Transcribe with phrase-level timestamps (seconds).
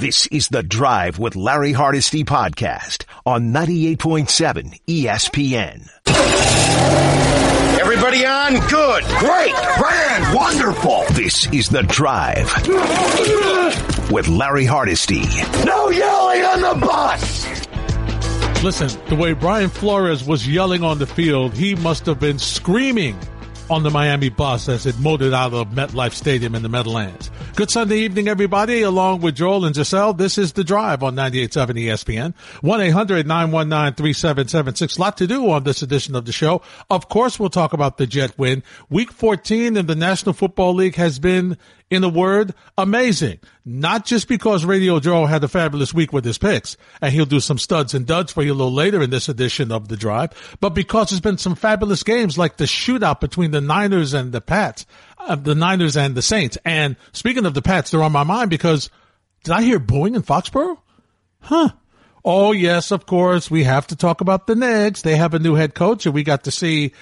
[0.00, 5.90] This is the Drive with Larry Hardesty podcast on 98.7 ESPN.
[7.78, 8.54] Everybody on?
[8.70, 9.04] Good.
[9.18, 9.54] Great.
[9.76, 10.34] Grand.
[10.34, 11.04] Wonderful.
[11.10, 12.50] This is the Drive
[14.10, 15.24] with Larry Hardesty.
[15.66, 17.68] No yelling on the bus.
[18.64, 23.18] Listen, the way Brian Flores was yelling on the field, he must have been screaming
[23.70, 27.30] on the Miami bus as it motored out of MetLife Stadium in the Meadowlands.
[27.54, 28.82] Good Sunday evening, everybody.
[28.82, 32.34] Along with Joel and Giselle, this is The Drive on 98.7 ESPN.
[32.62, 34.98] 1-800-919-3776.
[34.98, 36.62] Lot to do on this edition of the show.
[36.90, 38.64] Of course, we'll talk about the Jet win.
[38.88, 41.56] Week 14 in the National Football League has been
[41.90, 43.40] in a word, amazing.
[43.64, 47.40] Not just because Radio Joe had a fabulous week with his picks, and he'll do
[47.40, 50.56] some studs and duds for you a little later in this edition of the drive,
[50.60, 54.40] but because there's been some fabulous games like the shootout between the Niners and the
[54.40, 54.86] Pats,
[55.18, 56.56] uh, the Niners and the Saints.
[56.64, 58.88] And speaking of the Pats, they're on my mind because
[59.42, 60.78] did I hear booing in Foxborough?
[61.40, 61.70] Huh.
[62.24, 63.50] Oh yes, of course.
[63.50, 65.02] We have to talk about the Knicks.
[65.02, 66.92] They have a new head coach and we got to see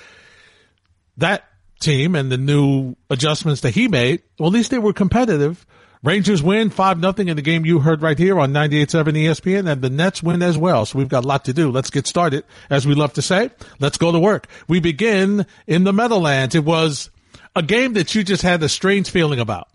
[1.17, 1.48] that
[1.81, 5.67] team and the new adjustments that he made, well, at least they were competitive.
[6.03, 9.83] Rangers win 5 nothing in the game you heard right here on 98.7 ESPN and
[9.83, 10.87] the Nets win as well.
[10.87, 11.71] So we've got a lot to do.
[11.71, 12.45] Let's get started.
[12.71, 14.47] As we love to say, let's go to work.
[14.69, 16.55] We begin in the Meadowlands.
[16.55, 17.11] It was
[17.57, 19.69] a game that you just had a strange feeling about.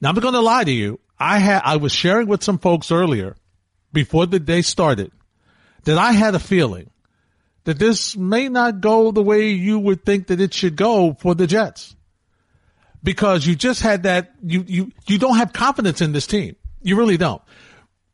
[0.00, 1.00] Now I'm going to lie to you.
[1.18, 3.36] I had, I was sharing with some folks earlier
[3.92, 5.10] before the day started
[5.84, 6.90] that I had a feeling
[7.66, 11.34] that this may not go the way you would think that it should go for
[11.34, 11.96] the Jets.
[13.02, 16.54] Because you just had that, you, you, you don't have confidence in this team.
[16.80, 17.42] You really don't.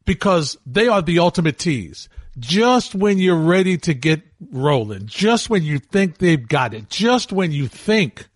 [0.07, 2.09] Because they are the ultimate tease.
[2.39, 7.31] Just when you're ready to get rolling, just when you think they've got it, just
[7.31, 8.29] when you think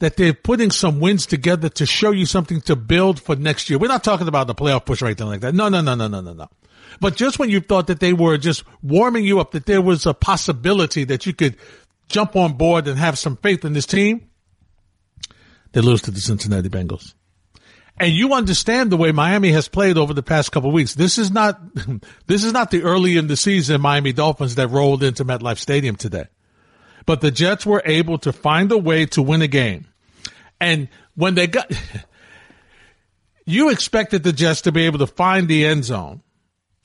[0.00, 3.78] that they're putting some wins together to show you something to build for next year.
[3.78, 5.54] We're not talking about the playoff push or anything like that.
[5.54, 6.48] No, no, no, no, no, no, no.
[7.00, 10.06] But just when you thought that they were just warming you up, that there was
[10.06, 11.56] a possibility that you could
[12.08, 14.28] jump on board and have some faith in this team,
[15.72, 17.14] they lose to the Cincinnati Bengals.
[18.00, 20.94] And you understand the way Miami has played over the past couple weeks.
[20.94, 21.60] This is not,
[22.26, 25.96] this is not the early in the season Miami Dolphins that rolled into MetLife Stadium
[25.96, 26.26] today.
[27.06, 29.86] But the Jets were able to find a way to win a game.
[30.60, 31.70] And when they got,
[33.44, 36.22] you expected the Jets to be able to find the end zone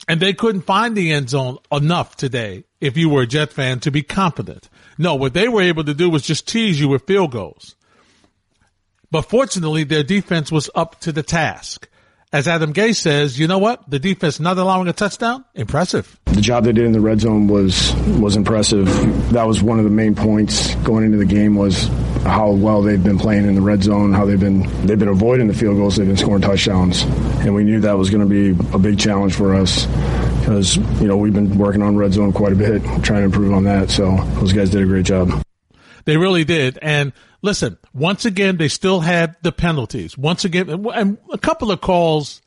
[0.07, 3.79] and they couldn't find the end zone enough today if you were a Jet fan
[3.81, 4.69] to be confident.
[4.97, 7.75] No, what they were able to do was just tease you with field goals.
[9.11, 11.87] But fortunately, their defense was up to the task.
[12.33, 13.87] As Adam Gase says, you know what?
[13.87, 15.45] The defense not allowing a touchdown?
[15.53, 16.19] Impressive.
[16.25, 18.87] The job they did in the red zone was was impressive.
[19.33, 21.87] That was one of the main points going into the game was
[22.23, 25.47] how well they've been playing in the red zone, how they've been they've been avoiding
[25.47, 27.03] the field goals, they've been scoring touchdowns.
[27.43, 29.85] And we knew that was going to be a big challenge for us
[30.39, 33.53] because, you know, we've been working on red zone quite a bit, trying to improve
[33.53, 33.91] on that.
[33.91, 35.42] So those guys did a great job.
[36.05, 36.77] They really did.
[36.81, 40.17] And listen, once again, they still had the penalties.
[40.17, 42.41] Once again, and a couple of calls.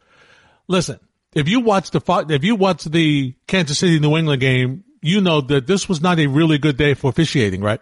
[0.68, 0.98] Listen,
[1.34, 5.40] if you watch the if you watch the Kansas City New England game, you know
[5.40, 7.80] that this was not a really good day for officiating, right?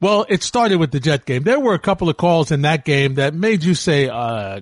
[0.00, 1.42] Well, it started with the Jet game.
[1.42, 4.60] There were a couple of calls in that game that made you say, uh,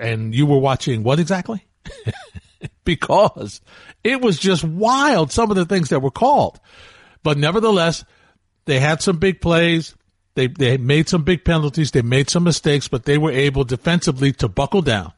[0.00, 1.66] and you were watching what exactly?
[2.84, 3.60] because
[4.04, 6.60] it was just wild, some of the things that were called.
[7.24, 8.04] But nevertheless,
[8.66, 9.94] they had some big plays.
[10.34, 11.92] They, they made some big penalties.
[11.92, 15.12] They made some mistakes, but they were able defensively to buckle down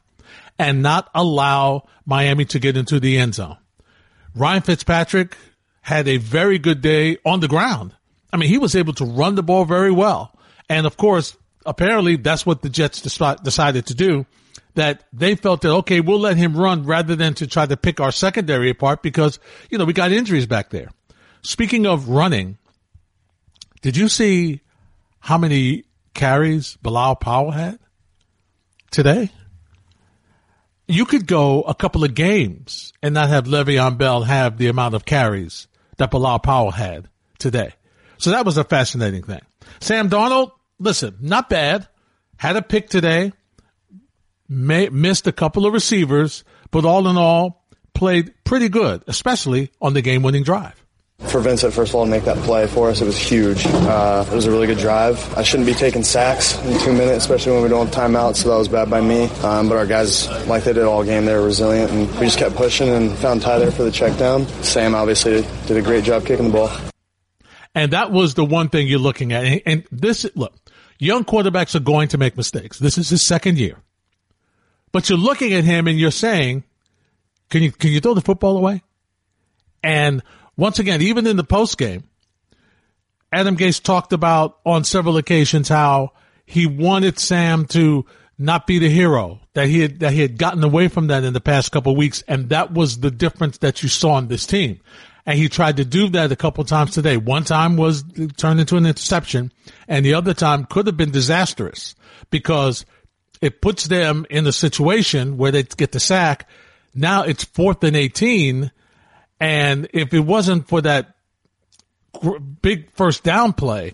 [0.57, 3.57] and not allow Miami to get into the end zone.
[4.35, 5.35] Ryan Fitzpatrick
[5.81, 7.95] had a very good day on the ground.
[8.31, 10.33] I mean, he was able to run the ball very well.
[10.69, 11.35] And of course,
[11.65, 14.25] apparently that's what the Jets decided to do.
[14.75, 17.99] That they felt that, okay, we'll let him run rather than to try to pick
[17.99, 19.39] our secondary apart because,
[19.69, 20.89] you know, we got injuries back there.
[21.41, 22.58] Speaking of running,
[23.81, 24.61] did you see
[25.19, 27.79] how many carries Bilal Powell had
[28.91, 29.31] today?
[30.87, 34.95] You could go a couple of games and not have Le'Veon Bell have the amount
[34.95, 35.67] of carries
[35.97, 37.73] that Bilal Powell had today.
[38.17, 39.41] So that was a fascinating thing.
[39.79, 41.87] Sam Darnold, listen, not bad.
[42.37, 43.33] Had a pick today.
[44.47, 49.93] May, missed a couple of receivers, but all in all, played pretty good, especially on
[49.93, 50.83] the game winning drive
[51.27, 53.65] for Vincent, first of all, to make that play for us, it was huge.
[53.65, 55.37] Uh, it was a really good drive.
[55.37, 58.49] I shouldn't be taking sacks in two minutes, especially when we don't have timeout, so
[58.49, 59.25] that was bad by me.
[59.43, 62.39] Um, but our guys, like they did all game, they were resilient, and we just
[62.39, 64.47] kept pushing and found Ty there for the check down.
[64.63, 66.71] Sam obviously did a great job kicking the ball.
[67.75, 69.61] And that was the one thing you're looking at.
[69.65, 70.53] And this, look,
[70.97, 72.79] young quarterbacks are going to make mistakes.
[72.79, 73.77] This is his second year.
[74.91, 76.63] But you're looking at him and you're saying,
[77.49, 78.81] can you, can you throw the football away?
[79.83, 80.23] And
[80.59, 82.03] once again, even in the post game,
[83.31, 86.11] Adam Gase talked about on several occasions how
[86.45, 88.05] he wanted Sam to
[88.37, 91.33] not be the hero that he had, that he had gotten away from that in
[91.33, 92.23] the past couple weeks.
[92.27, 94.81] And that was the difference that you saw in this team.
[95.25, 97.15] And he tried to do that a couple times today.
[97.15, 98.03] One time was
[98.37, 99.53] turned into an interception
[99.87, 101.95] and the other time could have been disastrous
[102.31, 102.85] because
[103.41, 106.49] it puts them in a situation where they get the sack.
[106.95, 108.71] Now it's fourth and 18.
[109.39, 111.15] And if it wasn't for that
[112.61, 113.93] big first down play,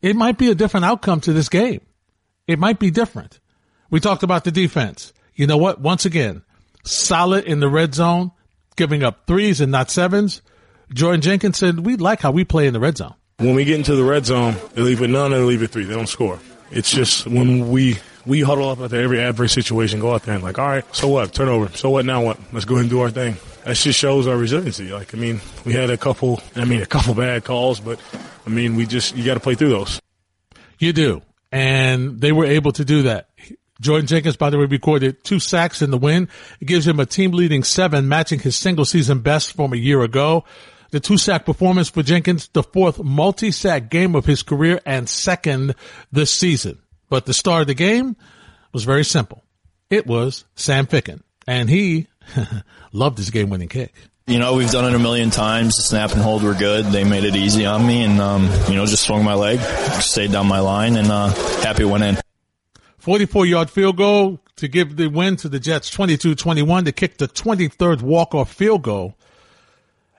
[0.00, 1.80] it might be a different outcome to this game.
[2.46, 3.40] It might be different.
[3.90, 5.12] We talked about the defense.
[5.34, 5.80] You know what?
[5.80, 6.42] Once again,
[6.84, 8.32] solid in the red zone,
[8.76, 10.42] giving up threes and not sevens.
[10.92, 13.14] Jordan Jenkins said, we like how we play in the red zone.
[13.38, 15.70] When we get into the red zone, they leave it none and they leave it
[15.70, 15.84] three.
[15.84, 16.38] They don't score.
[16.70, 20.42] It's just when we we huddle up after every adverse situation, go out there and
[20.42, 21.32] like, all right, so what?
[21.32, 21.68] Turnover.
[21.76, 22.06] So what?
[22.06, 22.38] Now what?
[22.52, 23.36] Let's go ahead and do our thing.
[23.64, 24.92] That just shows our resiliency.
[24.92, 27.98] Like, I mean, we had a couple, I mean, a couple bad calls, but
[28.46, 30.00] I mean, we just, you got to play through those.
[30.78, 31.22] You do.
[31.50, 33.30] And they were able to do that.
[33.80, 36.28] Jordan Jenkins, by the way, recorded two sacks in the win.
[36.60, 40.02] It gives him a team leading seven, matching his single season best from a year
[40.02, 40.44] ago.
[40.90, 45.08] The two sack performance for Jenkins, the fourth multi sack game of his career and
[45.08, 45.74] second
[46.12, 46.78] this season.
[47.08, 48.16] But the star of the game
[48.72, 49.42] was very simple.
[49.90, 51.22] It was Sam Ficken.
[51.46, 52.08] And he
[52.92, 53.92] loved his game winning kick.
[54.26, 55.76] You know, we've done it a million times.
[55.76, 56.86] The snap and hold were good.
[56.86, 59.60] They made it easy on me and, um, you know, just swung my leg,
[60.00, 61.28] stayed down my line and, uh,
[61.62, 62.16] happy it went in.
[62.98, 67.28] 44 yard field goal to give the win to the Jets 22-21 to kick the
[67.28, 69.14] 23rd walk-off field goal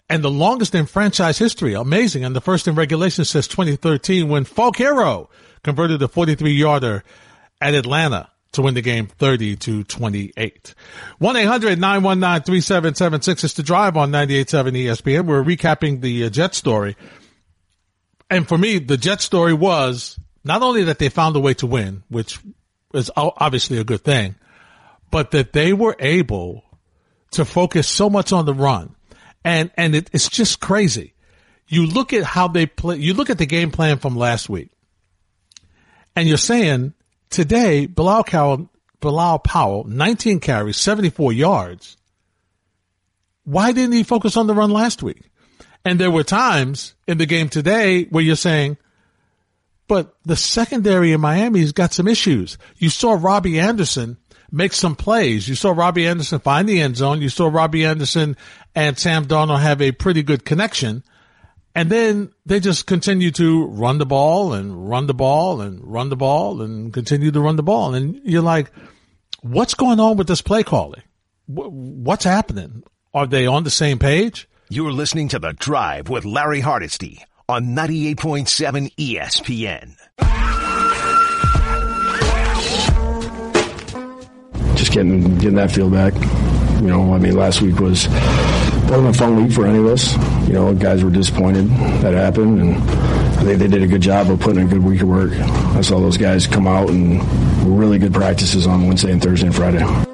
[0.07, 1.73] and the longest in franchise history.
[1.73, 2.23] Amazing.
[2.23, 5.29] And the first in regulation since 2013 when Hero
[5.63, 7.03] converted a 43 yarder
[7.59, 10.73] at Atlanta to win the game 30 to 28.
[11.21, 15.25] 1-800-919-3776 is to drive on 98.7 ESPN.
[15.25, 16.95] We're recapping the uh, Jet story.
[18.29, 21.67] And for me, the Jet story was not only that they found a way to
[21.67, 22.39] win, which
[22.93, 24.35] is obviously a good thing,
[25.11, 26.63] but that they were able
[27.31, 28.95] to focus so much on the run.
[29.43, 31.13] And, and it, it's just crazy.
[31.67, 34.71] You look at how they play, you look at the game plan from last week
[36.15, 36.93] and you're saying
[37.29, 38.69] today, Bilal
[38.99, 41.97] Bilal Powell, 19 carries, 74 yards.
[43.43, 45.29] Why didn't he focus on the run last week?
[45.83, 48.77] And there were times in the game today where you're saying,
[49.87, 52.57] but the secondary in Miami's got some issues.
[52.77, 54.17] You saw Robbie Anderson
[54.51, 55.47] make some plays.
[55.47, 57.21] You saw Robbie Anderson find the end zone.
[57.21, 58.35] You saw Robbie Anderson
[58.73, 61.03] and Sam Darnold have a pretty good connection.
[61.75, 66.07] And then they just continue to run the ball and run the ball and run
[66.07, 67.93] the ball and continue to run the ball.
[67.93, 68.71] And you're like,
[69.41, 71.03] what's going on with this play calling?
[71.47, 72.83] What's happening?
[73.13, 74.47] Are they on the same page?
[74.69, 79.97] You're listening to The Drive with Larry Hardesty on 98.7 ESPN.
[84.75, 86.13] Just getting getting that feel back.
[86.81, 88.07] You know, I mean, last week was
[88.89, 90.15] wasn't a fun week for any of us.
[90.47, 91.67] You know, guys were disappointed
[92.01, 95.01] that happened, and I think they did a good job of putting a good week
[95.01, 95.33] of work.
[95.33, 97.21] I saw those guys come out and
[97.63, 99.79] really good practices on Wednesday and Thursday and Friday.
[99.79, 100.05] Adam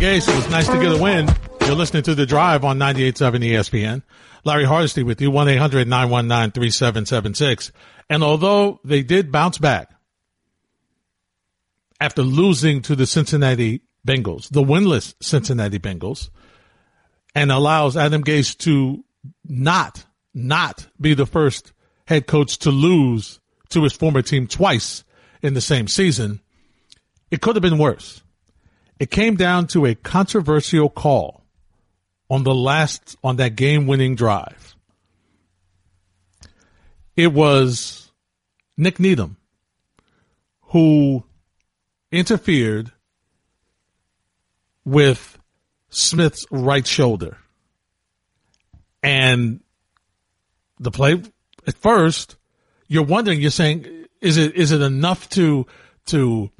[0.00, 1.28] Gase, it was nice to get a win.
[1.66, 4.02] You're listening to The Drive on 98.7 ESPN.
[4.44, 7.70] Larry Hardesty with you, 1-800-919-3776.
[8.10, 9.90] And although they did bounce back
[12.00, 16.30] after losing to the Cincinnati Bengals, the winless Cincinnati Bengals,
[17.34, 19.04] and allows Adam Gase to
[19.44, 21.72] not, not be the first
[22.06, 25.04] head coach to lose to his former team twice
[25.42, 26.40] in the same season,
[27.30, 28.22] it could have been worse.
[28.98, 31.42] It came down to a controversial call
[32.28, 34.76] on the last, on that game winning drive.
[37.16, 38.10] It was
[38.76, 39.36] Nik Needham
[40.72, 41.24] who
[42.10, 42.90] interfered
[44.84, 45.31] with
[45.92, 47.38] Smith's right shoulder.
[49.02, 49.60] And
[50.78, 51.22] the play
[51.66, 52.36] at first,
[52.88, 55.66] you're wondering, you're saying, is it, is it enough to,
[56.06, 56.50] to,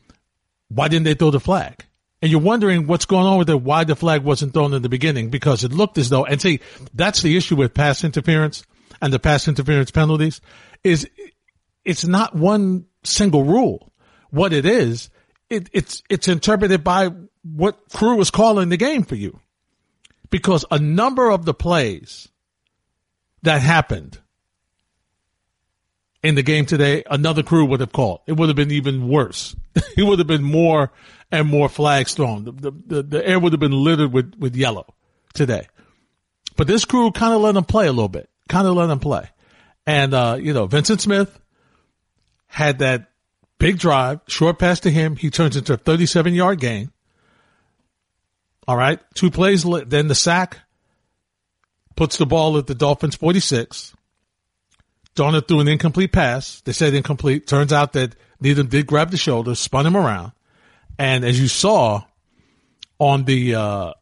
[0.69, 1.85] why didn't they throw the flag?
[2.23, 4.89] and you're wondering what's going on with it, why the flag wasn't thrown in the
[4.89, 6.61] beginning, because it looked as though, and see,
[6.95, 8.65] that's the issue with pass interference
[9.03, 10.41] and the pass interference penalties
[10.85, 11.09] is
[11.85, 13.93] it's not one single rule.
[14.31, 15.11] What it is,
[15.53, 17.11] it, it's, it's interpreted by
[17.43, 19.39] what crew is calling the game for you.
[20.31, 22.29] Because a number of the plays
[23.43, 24.19] that happened
[26.23, 28.21] in the game today, another crew would have called.
[28.27, 29.55] It would have been even worse.
[29.75, 30.91] it would have been more
[31.31, 32.45] and more flags thrown.
[32.45, 34.95] The, the, the, the air would have been littered with, with yellow
[35.35, 35.69] today.
[36.57, 39.01] But this crew kind of let them play a little bit, kind of let them
[39.01, 39.29] play.
[39.87, 41.39] And, uh, you know, Vincent Smith
[42.47, 43.12] had that
[43.63, 45.17] big drive, short pass to him.
[45.17, 46.91] He turns into a 37 yard gain.
[48.67, 49.01] All right.
[49.15, 50.59] Two plays, then the sack
[51.97, 53.95] puts the ball at the Dolphins 46.
[55.15, 56.61] Darnold threw an incomplete pass.
[56.63, 57.47] They said incomplete.
[57.47, 60.33] Turns out that Needham did grab the shoulder, spun him around.
[60.99, 62.03] And as you saw
[62.99, 63.93] on the, uh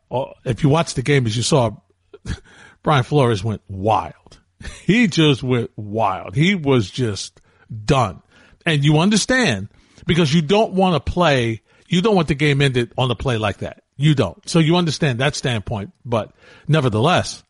[0.44, 1.76] if you watched the game, as you saw,
[2.82, 4.38] Brian Flores went wild.
[4.84, 6.34] He just went wild.
[6.34, 7.40] He was just
[7.84, 8.22] done.
[8.66, 9.68] And you understand
[10.06, 13.38] because you don't want to play, you don't want the game ended on a play
[13.38, 13.82] like that.
[13.96, 14.48] You don't.
[14.48, 15.92] So you understand that standpoint.
[16.04, 16.32] But
[16.66, 17.42] nevertheless,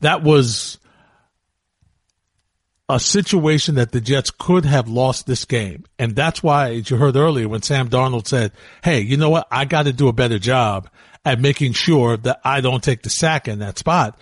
[0.00, 0.78] that was
[2.88, 5.84] a situation that the Jets could have lost this game.
[5.98, 8.52] And that's why, as you heard earlier, when Sam Darnold said,
[8.82, 9.46] Hey, you know what?
[9.50, 10.90] I got to do a better job
[11.24, 14.18] at making sure that I don't take the sack in that spot.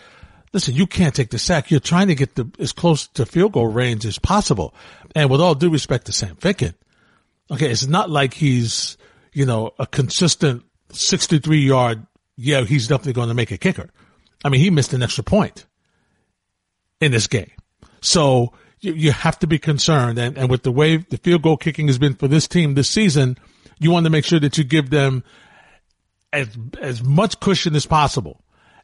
[0.53, 1.71] Listen, you can't take the sack.
[1.71, 4.75] You're trying to get the, as close to field goal range as possible.
[5.15, 6.75] And with all due respect to Sam Ficken,
[7.51, 8.97] okay, it's not like he's,
[9.33, 12.07] you know, a consistent 63 yard.
[12.37, 13.91] Yeah, he's definitely going to make a kicker.
[14.45, 15.67] I mean, he missed an extra point
[17.01, 17.51] in this game.
[18.01, 20.19] So you, you have to be concerned.
[20.19, 22.89] And, and with the way the field goal kicking has been for this team this
[22.89, 23.37] season,
[23.79, 25.25] you want to make sure that you give them
[26.33, 26.49] as,
[26.81, 28.41] as much cushion as possible.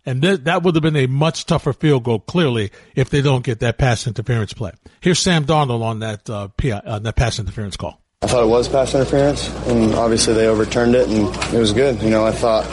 [0.06, 3.44] And th- that would have been a much tougher field goal, clearly, if they don't
[3.44, 4.72] get that pass interference play.
[5.00, 8.00] Here's Sam Darnold on that, uh, PI, uh, that pass interference call.
[8.22, 12.00] I thought it was pass interference, and obviously they overturned it, and it was good.
[12.00, 12.64] You know, I thought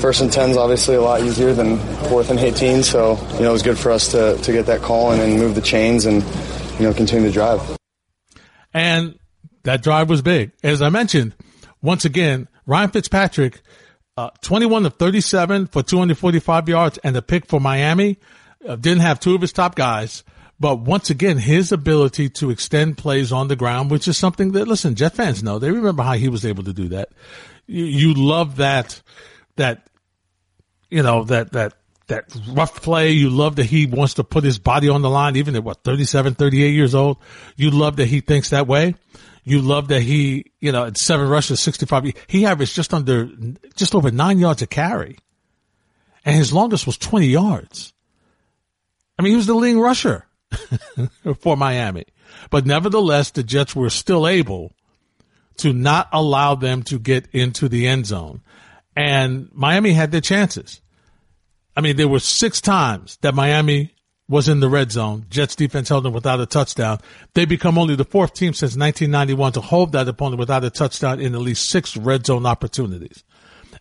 [0.00, 1.78] first and 10 is obviously a lot easier than
[2.08, 4.82] fourth and 18, so, you know, it was good for us to, to get that
[4.82, 6.22] call and then move the chains and,
[6.78, 7.60] you know, continue to drive.
[8.72, 9.18] And
[9.64, 10.52] that drive was big.
[10.62, 11.34] As I mentioned,
[11.82, 13.62] once again, Ryan Fitzpatrick,
[14.16, 18.18] uh, 21 of 37 for 245 yards and a pick for Miami.
[18.66, 20.22] Uh, didn't have two of his top guys.
[20.60, 24.68] But once again, his ability to extend plays on the ground, which is something that,
[24.68, 25.58] listen, Jet fans know.
[25.58, 27.08] They remember how he was able to do that.
[27.66, 29.02] You, you love that,
[29.56, 29.88] that,
[30.90, 31.74] you know, that, that,
[32.06, 33.10] that rough play.
[33.10, 35.82] You love that he wants to put his body on the line, even at what,
[35.82, 37.18] 37, 38 years old.
[37.56, 38.94] You love that he thinks that way.
[39.44, 43.28] You love that he, you know, at seven rushes, 65, he averaged just under,
[43.76, 45.18] just over nine yards a carry.
[46.24, 47.92] And his longest was 20 yards.
[49.18, 50.26] I mean, he was the leading rusher.
[51.40, 52.04] for Miami.
[52.50, 54.72] But nevertheless, the Jets were still able
[55.58, 58.42] to not allow them to get into the end zone.
[58.96, 60.80] And Miami had their chances.
[61.76, 63.93] I mean, there were six times that Miami
[64.28, 65.26] was in the red zone.
[65.28, 66.98] Jets defense held them without a touchdown.
[67.34, 71.20] They become only the fourth team since 1991 to hold that opponent without a touchdown
[71.20, 73.22] in at least six red zone opportunities.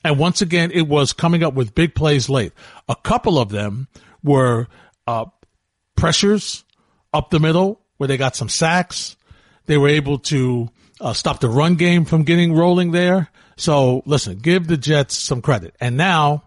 [0.03, 2.51] And once again, it was coming up with big plays late.
[2.89, 3.87] A couple of them
[4.21, 4.67] were
[5.07, 5.25] uh,
[5.95, 6.65] pressures
[7.13, 9.15] up the middle where they got some sacks.
[9.65, 10.69] They were able to
[10.99, 13.29] uh, stop the run game from getting rolling there.
[13.55, 15.73] So listen, give the Jets some credit.
[15.79, 16.43] And now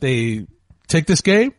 [0.00, 0.48] they
[0.88, 1.54] take this game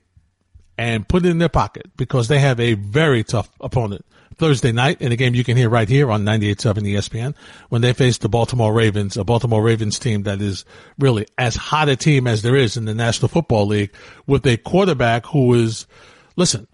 [0.77, 4.05] and put it in their pocket because they have a very tough opponent.
[4.37, 7.35] Thursday night in a game you can hear right here on 98.7 ESPN
[7.69, 10.65] when they face the Baltimore Ravens, a Baltimore Ravens team that is
[10.99, 13.93] really as hot a team as there is in the National Football League
[14.27, 15.87] with a quarterback who is,
[16.35, 16.67] listen,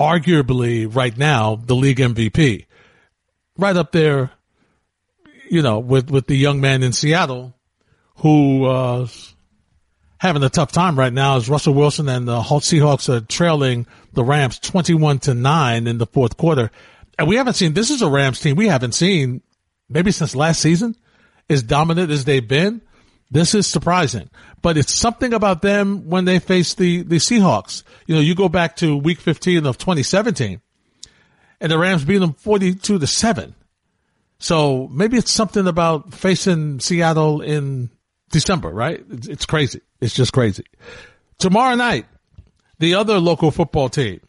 [0.00, 2.66] arguably right now the league MVP,
[3.56, 4.32] right up there,
[5.48, 7.54] you know, with with the young man in Seattle
[8.16, 9.06] who uh,
[10.18, 14.24] having a tough time right now is Russell Wilson and the Seahawks are trailing the
[14.24, 16.70] Rams twenty one to nine in the fourth quarter,
[17.18, 19.42] and we haven't seen this is a Rams team we haven't seen
[19.88, 20.96] maybe since last season
[21.48, 22.82] as dominant as they've been.
[23.30, 24.30] This is surprising,
[24.62, 27.82] but it's something about them when they face the, the Seahawks.
[28.06, 30.62] You know, you go back to week 15 of 2017
[31.60, 33.54] and the Rams beat them 42 to 7.
[34.38, 37.90] So maybe it's something about facing Seattle in
[38.30, 39.04] December, right?
[39.10, 39.80] It's, it's crazy.
[40.00, 40.64] It's just crazy.
[41.38, 42.06] Tomorrow night,
[42.78, 44.20] the other local football team,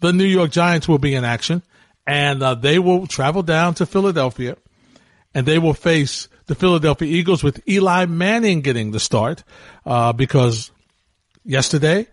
[0.00, 1.62] the New York Giants will be in action
[2.06, 4.56] and uh, they will travel down to Philadelphia
[5.34, 9.44] and they will face the Philadelphia Eagles with Eli Manning getting the start
[9.86, 10.70] uh, because
[11.44, 12.06] yesterday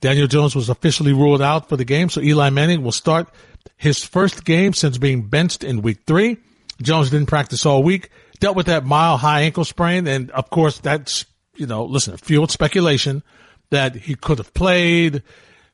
[0.00, 3.28] Daniel Jones was officially ruled out for the game, so Eli Manning will start
[3.76, 6.38] his first game since being benched in week three.
[6.82, 8.10] Jones didn't practice all week,
[8.42, 12.50] dealt with that mile high ankle sprain, and of course that's you know listen fueled
[12.50, 13.22] speculation
[13.70, 15.22] that he could have played.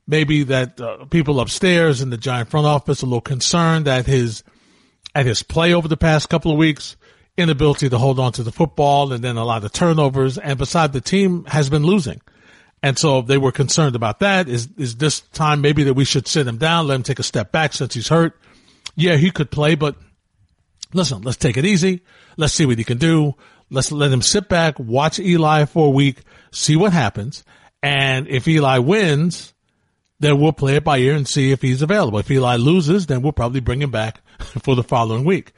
[0.07, 4.45] maybe that uh, people upstairs in the Giant front office a little concerned that his
[5.15, 6.97] at his play over the past couple of weeks,
[7.37, 10.37] inability to hold on to the football, and then a lot of turnovers.
[10.37, 12.21] And beside the team has been losing.
[12.83, 14.49] And so they were concerned about that.
[14.49, 17.25] Is is this time maybe that we should sit him down, let him take a
[17.25, 18.39] step back since he's hurt?
[18.95, 19.97] Yeah, he could play, but
[20.93, 22.03] listen, let's take it easy.
[22.37, 23.35] Let's see what he can do.
[23.71, 27.45] Let's let him sit back, watch Eli for a week, see what happens.
[27.83, 29.53] And if Eli wins,
[30.21, 32.19] then we'll play it by ear and see if he's available.
[32.19, 35.53] If Eli loses, then we'll probably bring him back for the following week.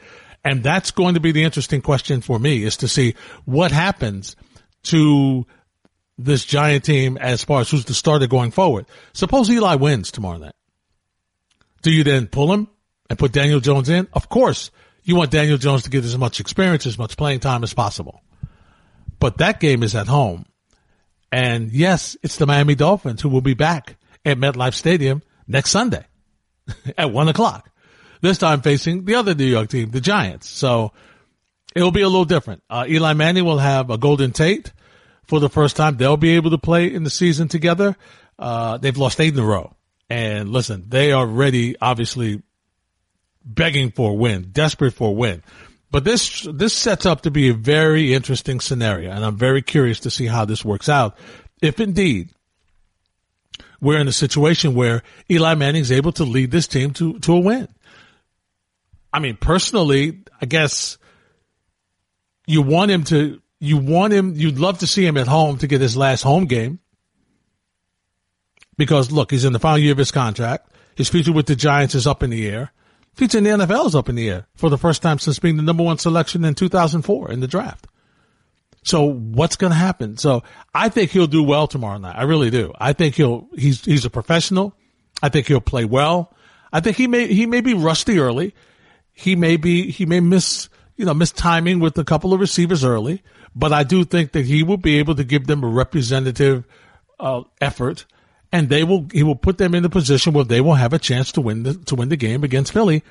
[0.44, 4.36] And that's going to be the interesting question for me is to see what happens
[4.84, 5.46] to
[6.16, 8.86] this giant team as far as who's the starter going forward.
[9.12, 10.54] Suppose Eli wins tomorrow night.
[11.82, 12.68] Do you then pull him
[13.08, 14.08] and put Daniel Jones in?
[14.12, 14.70] Of course,
[15.02, 18.22] you want Daniel Jones to get as much experience, as much playing time as possible.
[19.18, 20.46] But that game is at home.
[21.32, 26.04] And yes, it's the Miami Dolphins who will be back at MetLife Stadium next Sunday
[26.98, 27.70] at one o'clock.
[28.20, 30.48] This time facing the other New York team, the Giants.
[30.48, 30.92] So
[31.74, 32.62] it'll be a little different.
[32.68, 34.72] Uh, Eli Manning will have a Golden Tate
[35.24, 35.96] for the first time.
[35.96, 37.96] They'll be able to play in the season together.
[38.38, 39.74] Uh, they've lost eight in a row.
[40.10, 42.42] And listen, they are ready, obviously
[43.44, 45.42] begging for a win, desperate for a win.
[45.90, 49.10] But this, this sets up to be a very interesting scenario.
[49.10, 51.18] And I'm very curious to see how this works out.
[51.60, 52.30] If indeed
[53.80, 57.34] we're in a situation where Eli Manning is able to lead this team to, to
[57.34, 57.68] a win.
[59.12, 60.98] I mean, personally, I guess
[62.46, 65.66] you want him to, you want him, you'd love to see him at home to
[65.66, 66.78] get his last home game.
[68.76, 70.70] Because look, he's in the final year of his contract.
[70.94, 72.72] His future with the Giants is up in the air.
[73.14, 75.56] Future in the NFL is up in the air for the first time since being
[75.56, 77.86] the number one selection in 2004 in the draft.
[78.82, 80.16] So what's going to happen?
[80.16, 80.42] So
[80.74, 82.16] I think he'll do well tomorrow night.
[82.16, 82.72] I really do.
[82.78, 84.74] I think he'll, he's, he's a professional.
[85.22, 86.34] I think he'll play well.
[86.72, 88.54] I think he may, he may be rusty early.
[89.12, 92.84] He may be, he may miss, you know, miss timing with a couple of receivers
[92.84, 93.22] early,
[93.54, 96.64] but I do think that he will be able to give them a representative,
[97.18, 98.06] uh, effort
[98.52, 100.98] and they will, he will put them in a position where they will have a
[100.98, 103.02] chance to win the, to win the game against Philly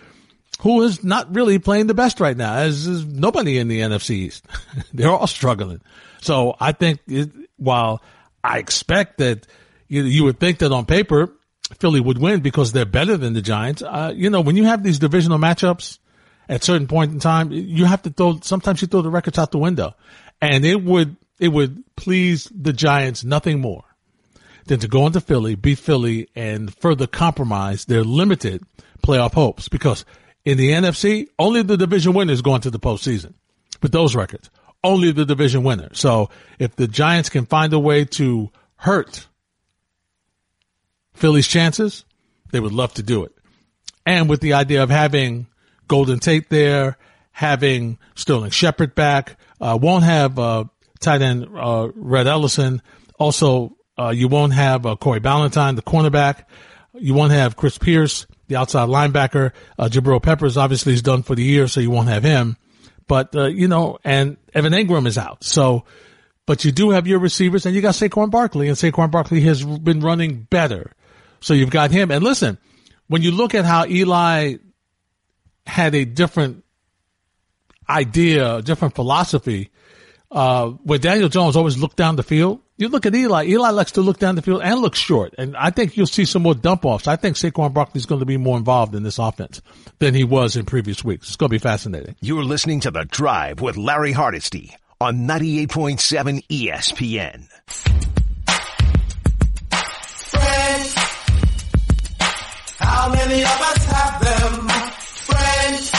[0.61, 4.11] who is not really playing the best right now, as is nobody in the NFC
[4.11, 4.45] East.
[4.93, 5.81] They're all struggling.
[6.21, 8.01] So I think it, while
[8.43, 9.47] I expect that
[9.87, 11.33] you, you would think that on paper
[11.79, 14.83] Philly would win because they're better than the Giants, uh, you know, when you have
[14.83, 15.99] these divisional matchups
[16.49, 19.51] at certain point in time, you have to throw, sometimes you throw the records out
[19.51, 19.93] the window
[20.41, 23.85] and it would, it would please the Giants nothing more
[24.69, 28.63] than to go into Philly, beat Philly and further compromise their limited
[29.03, 30.05] playoff hopes because
[30.45, 33.33] in the NFC, only the division winner is going to the postseason
[33.81, 34.49] with those records.
[34.83, 35.89] Only the division winner.
[35.93, 36.29] So
[36.59, 39.27] if the Giants can find a way to hurt
[41.13, 42.05] Philly's chances,
[42.51, 43.33] they would love to do it.
[44.05, 45.47] And with the idea of having
[45.87, 46.97] Golden Tate there,
[47.31, 50.65] having Sterling Shepard back, uh, won't have uh,
[50.99, 52.81] tight end uh, Rhett Ellison.
[53.17, 56.45] Also, uh, you won't have uh, Corey Ballentine, the cornerback.
[56.93, 59.53] You won't have Chris Peace the outside linebacker.
[59.77, 62.57] Uh, Jabril Peppers obviously is done for the year, so you won't have him.
[63.07, 65.43] But, uh, you know, and Evan Engram is out.
[65.43, 65.85] So,
[66.45, 69.63] but you do have your receivers and you got Saquon Barkley and Saquon Barkley has
[69.63, 70.91] been running better.
[71.39, 72.11] So you've got him.
[72.11, 72.57] And listen,
[73.07, 74.55] when you look at how Eli
[75.65, 76.63] had a different
[77.87, 79.69] idea, a different philosophy,
[80.31, 83.45] uh, where Daniel Jones always looked down the field, you look at Eli.
[83.47, 85.35] Eli likes to look down the field and look short.
[85.37, 87.07] And I think you'll see some more dump offs.
[87.07, 89.61] I think Saquon Barkley is going to be more involved in this offense
[89.99, 91.27] than he was in previous weeks.
[91.27, 92.15] It's going to be fascinating.
[92.21, 97.47] You're listening to The Drive with Larry Hardesty on 98.7 ESPN.
[100.29, 100.93] Friends,
[102.79, 104.69] how many of us have them?
[105.25, 105.91] Friends.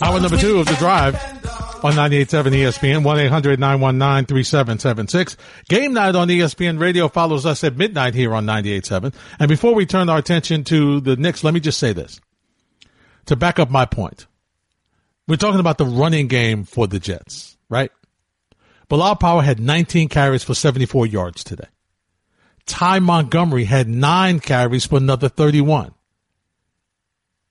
[0.00, 1.33] Hour number two of The Drive
[1.84, 5.36] on 98.7 ESPN, 1-800-919-3776.
[5.68, 9.12] Game night on ESPN radio follows us at midnight here on 98.7.
[9.38, 12.22] And before we turn our attention to the Knicks, let me just say this.
[13.26, 14.26] To back up my point.
[15.28, 17.92] We're talking about the running game for the Jets, right?
[18.88, 21.68] Bilal Powell had 19 carries for 74 yards today.
[22.64, 25.92] Ty Montgomery had nine carries for another 31.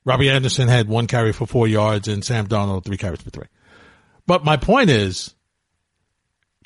[0.06, 3.46] Robbie Anderson had one carry for four yards and Sam Darnold three carries for three.
[4.26, 5.34] But my point is,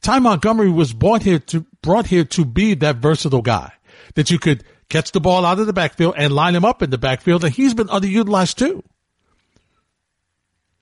[0.01, 3.71] Ty Montgomery was brought here to brought here to be that versatile guy
[4.15, 6.89] that you could catch the ball out of the backfield and line him up in
[6.89, 8.83] the backfield, and he's been underutilized too.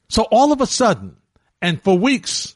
[0.09, 1.17] So all of a sudden,
[1.61, 2.55] and for weeks,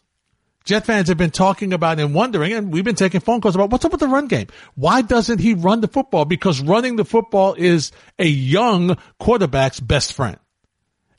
[0.66, 3.72] Jet fans have been talking about and wondering, and we've been taking phone calls about
[3.72, 4.48] what's up with the run game.
[4.76, 6.26] Why doesn't he run the football?
[6.26, 10.38] Because running the football is a young quarterback's best friend.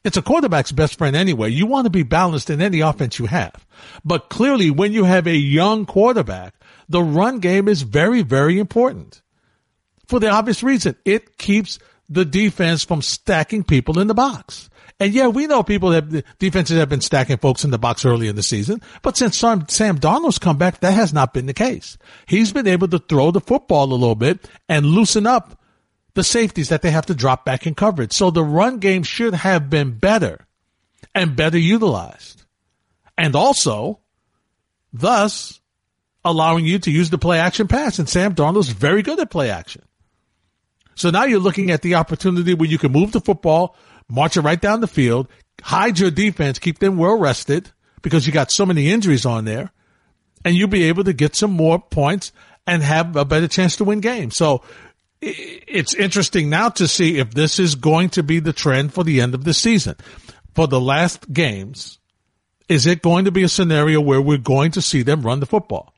[0.02, 1.50] It's a quarterback's best friend anyway.
[1.50, 3.66] You want to be balanced in any offense you have.
[4.04, 6.54] But clearly when you have a young quarterback,
[6.88, 9.20] the run game is very, very important.
[10.08, 14.70] For the obvious reason, it keeps the defense from stacking people in the box.
[14.98, 18.28] And yeah, we know people that defenses have been stacking folks in the box early
[18.28, 21.54] in the season, but since Sam, Sam Darnold's come back, that has not been the
[21.54, 21.96] case.
[22.26, 25.60] He's been able to throw the football a little bit and loosen up
[26.20, 28.12] the safeties that they have to drop back in coverage.
[28.12, 30.46] So the run game should have been better
[31.14, 32.44] and better utilized.
[33.16, 34.00] And also,
[34.92, 35.59] thus,
[36.22, 37.98] allowing you to use the play action pass.
[37.98, 39.80] And Sam Darnold's very good at play action.
[40.94, 43.74] So now you're looking at the opportunity where you can move the football
[44.06, 45.26] march it right down the field,
[45.62, 47.70] hide your defense, keep them well rested
[48.02, 49.72] because you got so many injuries on there,
[50.44, 52.30] and you'll be able to get some more points
[52.66, 54.37] and have a better chance to win games.
[54.37, 54.62] So
[55.22, 59.20] it's interesting now to see if this is going to be the trend for the
[59.20, 59.96] end of the season.
[60.54, 61.98] For the last games,
[62.68, 65.46] is it going to be a scenario where we're going to see them run the
[65.46, 65.94] football?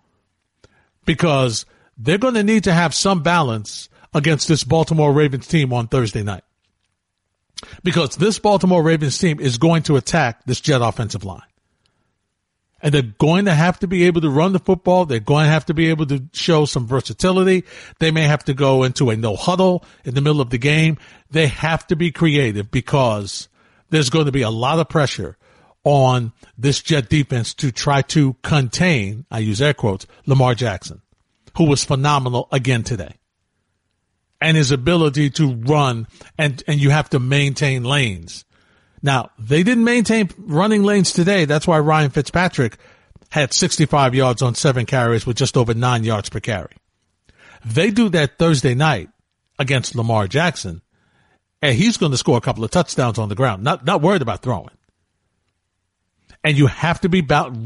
[1.05, 5.89] Because they're going to need to have some balance against this Baltimore Ravens team on
[5.89, 6.45] Thursday night
[7.83, 11.43] because this Baltimore Ravens team is going to attack this Jet offensive line.
[12.83, 15.07] And they're going to have to be able to run the football.
[15.07, 17.65] They're going to have to be able to show some versatility.
[18.01, 20.99] They may have to go into a no huddle in the middle of the game.
[21.31, 23.49] They have to be creative because
[23.91, 25.37] there's going to be a lot of pressure
[25.85, 31.03] on this Jet defense to try to contain, I use air quotes, Lamar Jackson,
[31.57, 33.15] who was phenomenal again today
[34.43, 38.45] and his ability to run and, and you have to maintain lanes.
[39.03, 41.45] Now, they didn't maintain running lanes today.
[41.45, 42.79] That's why Ryan Fitzpatrick
[43.31, 46.77] had 65 yards on seven carries with just over nine yards per carry.
[47.65, 49.09] They do that Thursday night
[49.59, 50.83] against Lamar Jackson
[51.63, 53.63] and he's going to score a couple of touchdowns on the ground.
[53.63, 54.69] Not, not worried about throwing.
[56.43, 57.57] And you have to be about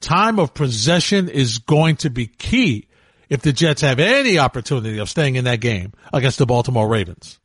[0.00, 2.88] time of possession is going to be key
[3.30, 7.40] if the Jets have any opportunity of staying in that game against the Baltimore Ravens.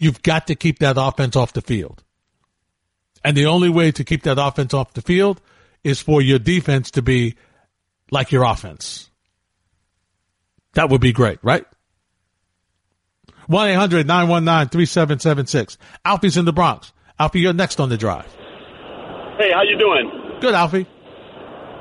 [0.00, 2.02] You've got to keep that offense off the field.
[3.24, 5.40] And the only way to keep that offense off the field
[5.84, 7.34] is for your defense to be
[8.10, 9.10] like your offense.
[10.74, 11.64] That would be great, right?
[13.48, 15.76] 1-800-919-3776.
[16.04, 16.92] Alfie's in the Bronx.
[17.18, 18.32] Alfie, you're next on the drive.
[19.38, 20.38] Hey, how you doing?
[20.40, 20.86] Good, Alfie.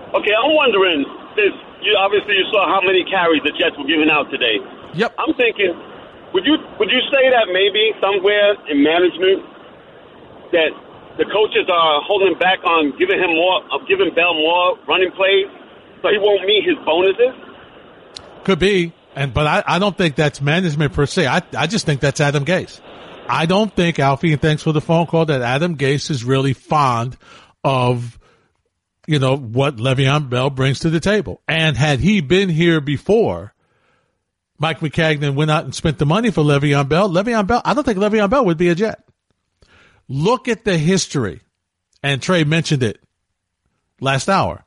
[0.09, 4.09] Okay, I'm wondering, this you obviously you saw how many carries the Jets were giving
[4.11, 4.59] out today.
[4.95, 5.15] Yep.
[5.15, 5.71] I'm thinking,
[6.33, 9.45] would you would you say that maybe somewhere in management
[10.51, 10.73] that
[11.19, 15.11] the coaches are holding him back on giving him more of giving Bell more running
[15.11, 15.47] plays
[16.01, 17.35] so he won't meet his bonuses?
[18.45, 18.93] Could be.
[19.15, 21.27] And but I, I don't think that's management per se.
[21.27, 22.79] I I just think that's Adam Gase.
[23.27, 26.53] I don't think Alfie and thanks for the phone call that Adam Gase is really
[26.53, 27.17] fond
[27.63, 28.17] of
[29.09, 31.41] you know, what Le'Veon Bell brings to the table.
[31.47, 33.55] And had he been here before,
[34.59, 37.09] Mike Maccagnan went out and spent the money for Le'Veon Bell.
[37.09, 39.03] Le'Veon Bell, I don't think Le'Veon Bell would be a Jet.
[40.09, 41.41] Look at the history.
[42.03, 43.01] And Trey mentioned it
[44.01, 44.65] last hour.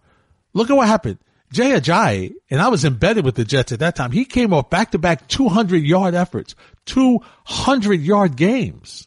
[0.55, 1.19] Look at what happened.
[1.53, 4.11] Jay Ajayi, and I was embedded with the Jets at that time.
[4.11, 6.55] He came off back to back 200 yard efforts,
[6.87, 9.07] 200 yard games.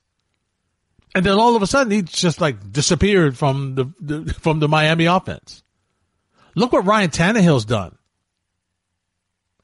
[1.15, 4.67] And then all of a sudden he just like disappeared from the, the from the
[4.67, 5.63] Miami offense.
[6.55, 7.97] Look what Ryan Tannehill's done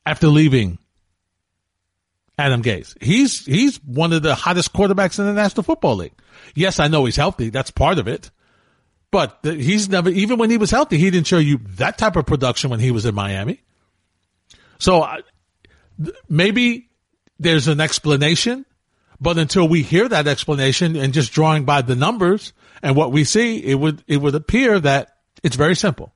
[0.05, 0.79] after leaving
[2.41, 2.95] Adam Gase.
[3.01, 6.13] He's he's one of the hottest quarterbacks in the National Football League.
[6.55, 7.49] Yes, I know he's healthy.
[7.49, 8.31] That's part of it.
[9.11, 12.25] But he's never even when he was healthy, he didn't show you that type of
[12.25, 13.61] production when he was in Miami.
[14.79, 15.07] So
[16.29, 16.89] maybe
[17.39, 18.65] there's an explanation
[19.21, 23.23] but until we hear that explanation and just drawing by the numbers and what we
[23.23, 26.11] see, it would, it would appear that it's very simple.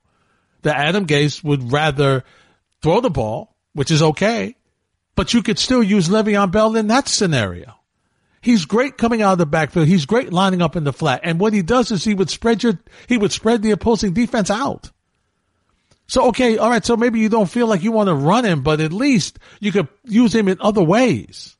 [0.62, 2.24] That Adam Gase would rather
[2.82, 4.55] throw the ball, which is okay,
[5.16, 7.74] but you could still use Le'Veon Bell in that scenario.
[8.40, 9.88] He's great coming out of the backfield.
[9.88, 11.22] He's great lining up in the flat.
[11.24, 14.50] And what he does is he would spread your, he would spread the opposing defense
[14.50, 14.92] out.
[16.06, 16.84] So, okay, all right.
[16.84, 19.72] So maybe you don't feel like you want to run him, but at least you
[19.72, 21.56] could use him in other ways.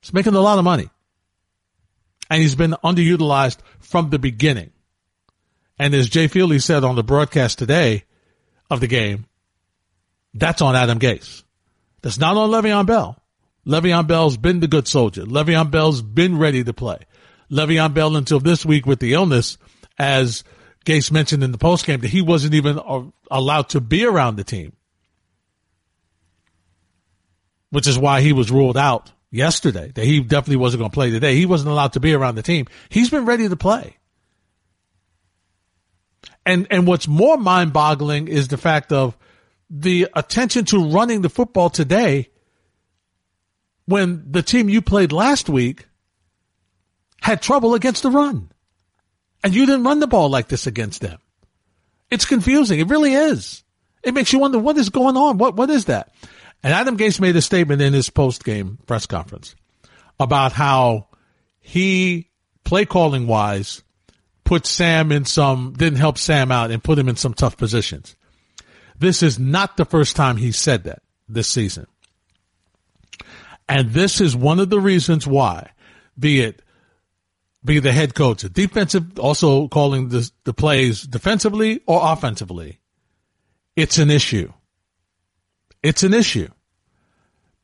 [0.00, 0.90] He's making a lot of money.
[2.28, 4.72] And he's been underutilized from the beginning.
[5.78, 8.02] And as Jay Feely said on the broadcast today
[8.68, 9.26] of the game,
[10.34, 11.44] that's on Adam Gase.
[12.02, 13.22] That's not on Le'Veon Bell.
[13.66, 15.24] Le'Veon Bell's been the good soldier.
[15.24, 16.98] Le'Veon Bell's been ready to play.
[17.50, 19.58] Le'Veon Bell until this week with the illness
[19.98, 20.44] as
[20.84, 22.78] Gase mentioned in the postgame that he wasn't even
[23.30, 24.72] allowed to be around the team,
[27.70, 29.90] which is why he was ruled out yesterday.
[29.92, 31.34] That he definitely wasn't going to play today.
[31.34, 32.66] He wasn't allowed to be around the team.
[32.88, 33.96] He's been ready to play.
[36.44, 39.16] And and what's more mind-boggling is the fact of
[39.68, 42.30] the attention to running the football today
[43.86, 45.86] when the team you played last week
[47.20, 48.50] had trouble against the run.
[49.42, 51.18] And you didn't run the ball like this against them.
[52.10, 52.80] It's confusing.
[52.80, 53.64] It really is.
[54.02, 55.38] It makes you wonder what is going on.
[55.38, 56.12] What what is that?
[56.62, 59.54] And Adam Gase made a statement in his post game press conference
[60.18, 61.08] about how
[61.60, 62.30] he
[62.64, 63.82] play calling wise
[64.44, 68.16] put Sam in some didn't help Sam out and put him in some tough positions.
[68.98, 71.86] This is not the first time he said that this season.
[73.68, 75.70] And this is one of the reasons why,
[76.18, 76.62] be it
[77.64, 82.78] be the head coach, defensive, also calling the, the plays defensively or offensively.
[83.74, 84.52] It's an issue.
[85.82, 86.48] It's an issue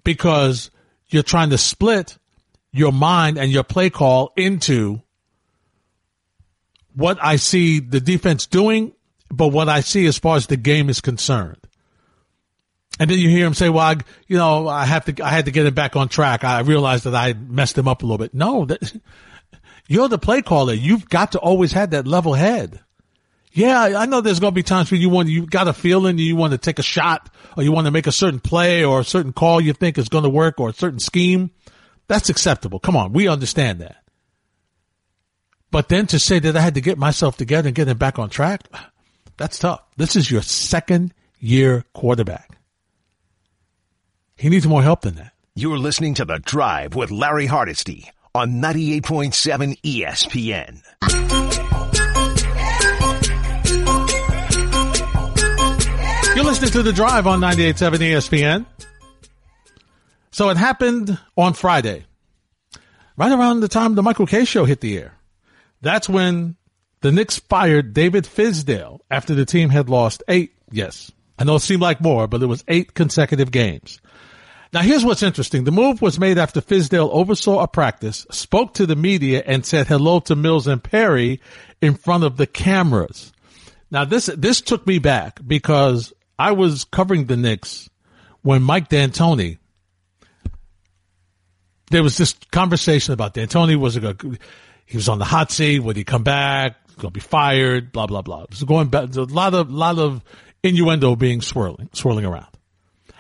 [0.05, 0.71] because
[1.07, 2.19] you're trying to split
[2.73, 5.03] your mind and your play call into
[6.95, 8.93] what I see the defense doing,
[9.33, 11.57] but what I see as far as the game is concerned.
[13.01, 13.97] And then you hear him say, well, I,
[14.29, 16.45] you know, I have to, I had to get it back on track.
[16.45, 18.35] I realized that I messed him up a little bit.
[18.35, 18.93] No, that,
[19.89, 20.75] you're the play caller.
[20.75, 22.81] You've got to always have that level head.
[23.53, 26.19] Yeah, I know there's going to be times when you want, you got a feeling
[26.19, 29.01] you want to take a shot or you want to make a certain play or
[29.01, 31.51] a certain call you think is going to work or a certain scheme.
[32.07, 32.79] That's acceptable.
[32.79, 33.15] Come on.
[33.15, 33.97] We understand that.
[35.71, 38.19] But then to say that I had to get myself together and get him back
[38.19, 38.69] on track,
[39.43, 39.83] that's tough.
[39.97, 42.59] This is your second year quarterback.
[44.37, 45.33] He needs more help than that.
[45.57, 50.83] You're listening to The Drive with Larry Hardesty on 98.7 ESPN.
[56.37, 58.67] You're listening to The Drive on 98.7 ESPN.
[60.31, 62.05] So it happened on Friday,
[63.17, 65.19] right around the time the Michael Kay show hit the air.
[65.81, 66.55] That's when
[67.03, 70.55] the Knicks fired David Fizdale after the team had lost eight.
[70.71, 74.01] Yes, I know it seemed like more, but it was eight consecutive games.
[74.73, 75.65] Now here's what's interesting.
[75.65, 79.87] The move was made after Fizdale oversaw a practice, spoke to the media, and said
[79.87, 81.41] hello to Mills and Perry
[81.83, 83.33] in front of the cameras.
[83.91, 87.91] Now this, this took me back because I was covering the Knicks
[88.41, 89.59] when Mike D'Antoni,
[91.91, 94.17] there was this conversation about D'Antoni was a
[94.87, 95.81] he was on the hot seat.
[95.81, 96.77] Would he come back?
[97.03, 97.91] Going to be fired?
[97.91, 98.47] Blah blah blah.
[98.53, 100.23] So going back, a lot of lot of
[100.63, 102.47] innuendo being swirling swirling around.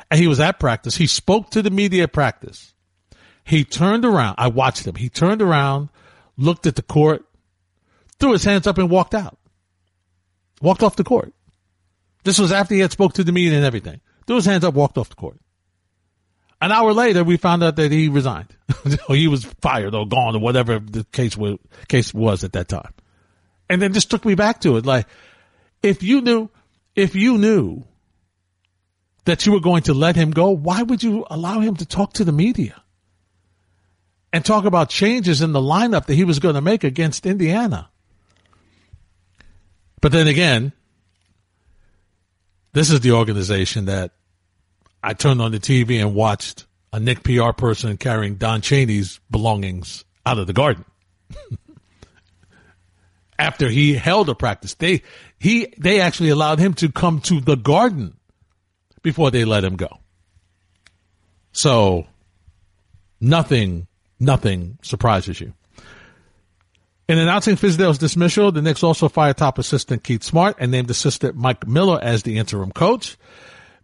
[0.08, 0.94] And he was at practice.
[0.94, 2.74] He spoke to the media at practice.
[3.42, 4.36] He turned around.
[4.38, 4.94] I watched him.
[4.94, 5.88] He turned around,
[6.36, 7.24] looked at the court,
[8.20, 9.36] threw his hands up, and walked out.
[10.60, 11.34] Walked off the court.
[12.22, 14.00] This was after he had spoke to the media and everything.
[14.28, 15.40] Threw his hands up, walked off the court.
[16.60, 18.56] An hour later, we found out that he resigned,
[19.08, 22.92] he was fired, or gone, or whatever the case was, case was at that time.
[23.68, 24.86] And then just took me back to it.
[24.86, 25.06] Like,
[25.82, 26.50] if you knew,
[26.94, 27.84] if you knew
[29.24, 32.14] that you were going to let him go, why would you allow him to talk
[32.14, 32.82] to the media
[34.32, 37.88] and talk about changes in the lineup that he was going to make against Indiana?
[40.00, 40.72] But then again,
[42.72, 44.12] this is the organization that
[45.02, 50.04] I turned on the TV and watched a Knick PR person carrying Don Chaney's belongings
[50.26, 50.84] out of the garden.
[53.42, 55.02] After he held a practice, they
[55.40, 58.16] he they actually allowed him to come to the garden
[59.02, 59.98] before they let him go.
[61.50, 62.06] So
[63.20, 63.88] nothing
[64.20, 65.54] nothing surprises you.
[67.08, 71.34] In announcing Fizdale's dismissal, the Knicks also fired top assistant Keith Smart and named assistant
[71.34, 73.16] Mike Miller as the interim coach.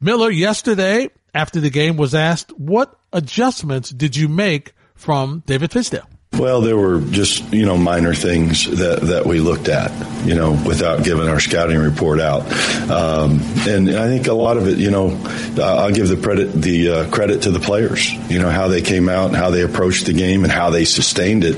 [0.00, 6.06] Miller yesterday after the game was asked, what adjustments did you make from David Fizdale?
[6.32, 9.90] Well, there were just, you know, minor things that, that we looked at,
[10.24, 12.42] you know, without giving our scouting report out.
[12.88, 15.20] Um, and I think a lot of it, you know,
[15.60, 19.08] I'll give the credit, the uh, credit to the players, you know, how they came
[19.08, 21.56] out and how they approached the game and how they sustained it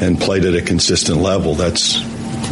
[0.00, 1.54] and played at a consistent level.
[1.54, 2.00] That's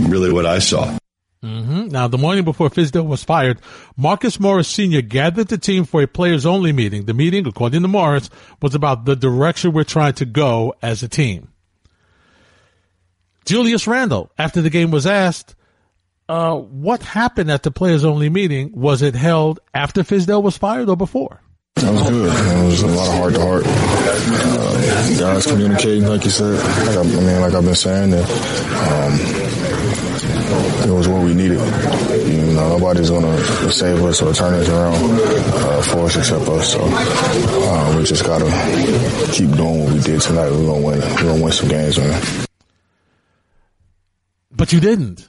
[0.00, 0.98] really what I saw.
[1.42, 1.88] Mm-hmm.
[1.88, 3.58] Now, the morning before Fizdale was fired,
[3.96, 5.02] Marcus Morris Sr.
[5.02, 7.04] gathered the team for a players only meeting.
[7.06, 11.08] The meeting, according to Morris, was about the direction we're trying to go as a
[11.08, 11.48] team.
[13.44, 15.56] Julius Randle, after the game was asked,
[16.28, 18.70] uh, what happened at the players only meeting?
[18.72, 21.40] Was it held after Fizdale was fired or before?
[21.76, 22.32] That was good.
[22.32, 23.64] It was a lot of heart to heart.
[23.66, 26.54] Uh, guys communicating, like you said.
[26.54, 29.81] Like I, I mean, like I've been saying, um,
[30.86, 31.58] it was what we needed.
[31.58, 33.38] You know, nobody's gonna
[33.70, 36.72] save us or turn us around uh, for us except us.
[36.72, 38.46] So uh, we just gotta
[39.32, 40.50] keep doing what we did tonight.
[40.50, 41.00] We're gonna win.
[41.00, 42.46] We're gonna win some games, man.
[44.50, 45.28] But you didn't.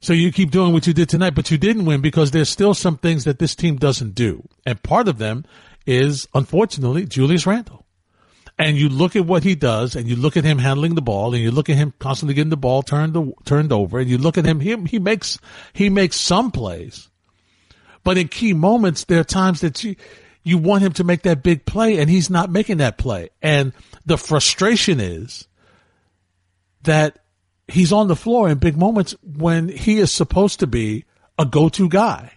[0.00, 2.74] So you keep doing what you did tonight, but you didn't win because there's still
[2.74, 4.46] some things that this team doesn't do.
[4.66, 5.46] And part of them
[5.86, 7.83] is, unfortunately, Julius Randle.
[8.56, 11.34] And you look at what he does and you look at him handling the ball
[11.34, 14.38] and you look at him constantly getting the ball turned, turned over and you look
[14.38, 15.38] at him, he, he makes,
[15.72, 17.08] he makes some plays.
[18.04, 19.96] But in key moments, there are times that you,
[20.44, 23.30] you want him to make that big play and he's not making that play.
[23.42, 23.72] And
[24.06, 25.48] the frustration is
[26.82, 27.18] that
[27.66, 31.06] he's on the floor in big moments when he is supposed to be
[31.38, 32.30] a go-to guy.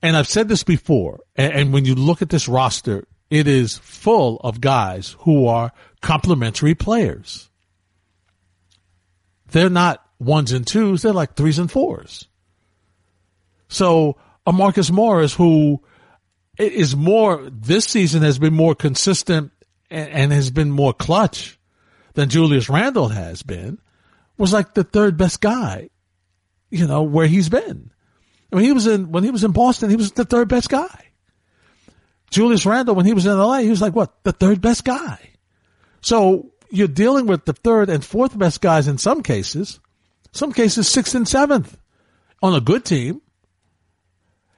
[0.00, 3.78] And I've said this before, and, and when you look at this roster, it is
[3.78, 7.48] full of guys who are complementary players.
[9.52, 12.28] They're not ones and twos, they're like threes and fours.
[13.68, 15.80] So a Marcus Morris who
[16.58, 19.50] is more this season has been more consistent
[19.90, 21.58] and, and has been more clutch
[22.12, 23.78] than Julius Randle has been
[24.36, 25.88] was like the third best guy,
[26.68, 27.92] you know, where he's been.
[28.52, 30.68] I mean, he was in, when he was in Boston, he was the third best
[30.68, 31.11] guy.
[32.32, 34.24] Julius Randle, when he was in LA, he was like, what?
[34.24, 35.18] The third best guy.
[36.00, 39.78] So you're dealing with the third and fourth best guys in some cases,
[40.32, 41.76] some cases sixth and seventh
[42.42, 43.20] on a good team.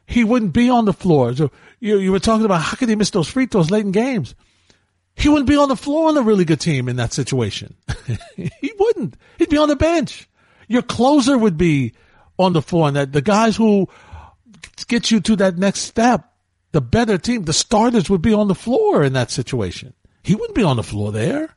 [0.07, 1.35] He wouldn't be on the floor.
[1.35, 3.91] So you, you were talking about how could he miss those free throws late in
[3.91, 4.37] games?
[5.17, 7.75] He wouldn't be on the floor on a really good team in that situation.
[8.37, 9.17] he wouldn't.
[9.39, 10.29] He'd be on the bench.
[10.69, 11.95] Your closer would be
[12.39, 13.89] on the floor and that the guys who
[14.87, 16.34] get you to that next step,
[16.75, 19.95] the better team, the starters would be on the floor in that situation.
[20.25, 21.55] He wouldn't be on the floor there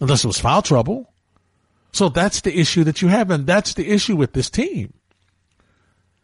[0.00, 1.12] unless it was foul trouble.
[1.92, 4.94] So that's the issue that you have and that's the issue with this team.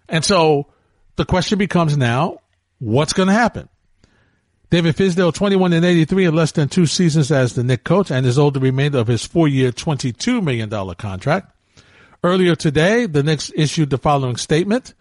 [0.09, 0.67] And so
[1.15, 2.41] the question becomes now,
[2.81, 3.69] what's going to happen?
[4.69, 8.27] David Fizdale, 21 and 83 in less than two seasons as the Knick coach and
[8.27, 11.55] is owed the remainder of his four year, $22 million contract.
[12.25, 14.93] Earlier today, the Knicks issued the following statement.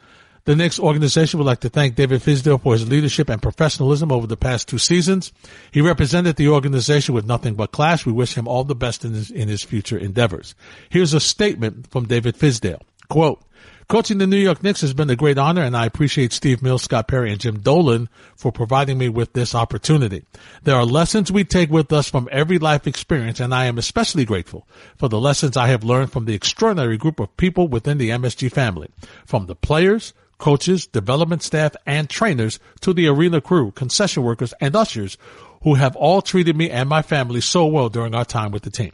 [0.46, 4.28] The Knicks organization would like to thank David Fizdale for his leadership and professionalism over
[4.28, 5.32] the past two seasons.
[5.72, 8.06] He represented the organization with nothing but class.
[8.06, 10.54] We wish him all the best in his, in his future endeavors.
[10.90, 12.82] Here's a statement from David Fizdale.
[13.08, 13.42] Quote,
[13.88, 16.84] Coaching the New York Knicks has been a great honor, and I appreciate Steve Mills,
[16.84, 20.24] Scott Perry, and Jim Dolan for providing me with this opportunity.
[20.64, 24.26] There are lessons we take with us from every life experience, and I am especially
[24.26, 28.10] grateful for the lessons I have learned from the extraordinary group of people within the
[28.10, 28.90] MSG family,
[29.26, 34.76] from the players, coaches, development staff, and trainers to the arena crew, concession workers, and
[34.76, 35.18] ushers
[35.62, 38.70] who have all treated me and my family so well during our time with the
[38.70, 38.92] team.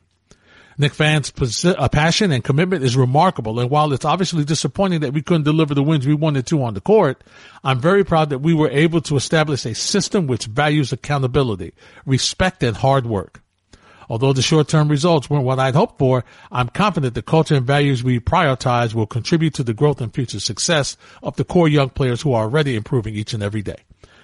[0.78, 1.34] Knick fans'
[1.66, 3.60] uh, passion and commitment is remarkable.
[3.60, 6.76] And while it's obviously disappointing that we couldn't deliver the wins we wanted to on
[6.76, 7.24] the court,
[7.64, 11.74] I'm very proud that we were able to establish a system which values accountability,
[12.06, 13.42] respect, and hard work.
[14.10, 18.04] Although the short-term results weren't what I'd hoped for, I'm confident the culture and values
[18.04, 22.22] we prioritize will contribute to the growth and future success of the core young players
[22.22, 23.84] who are already improving each and every day.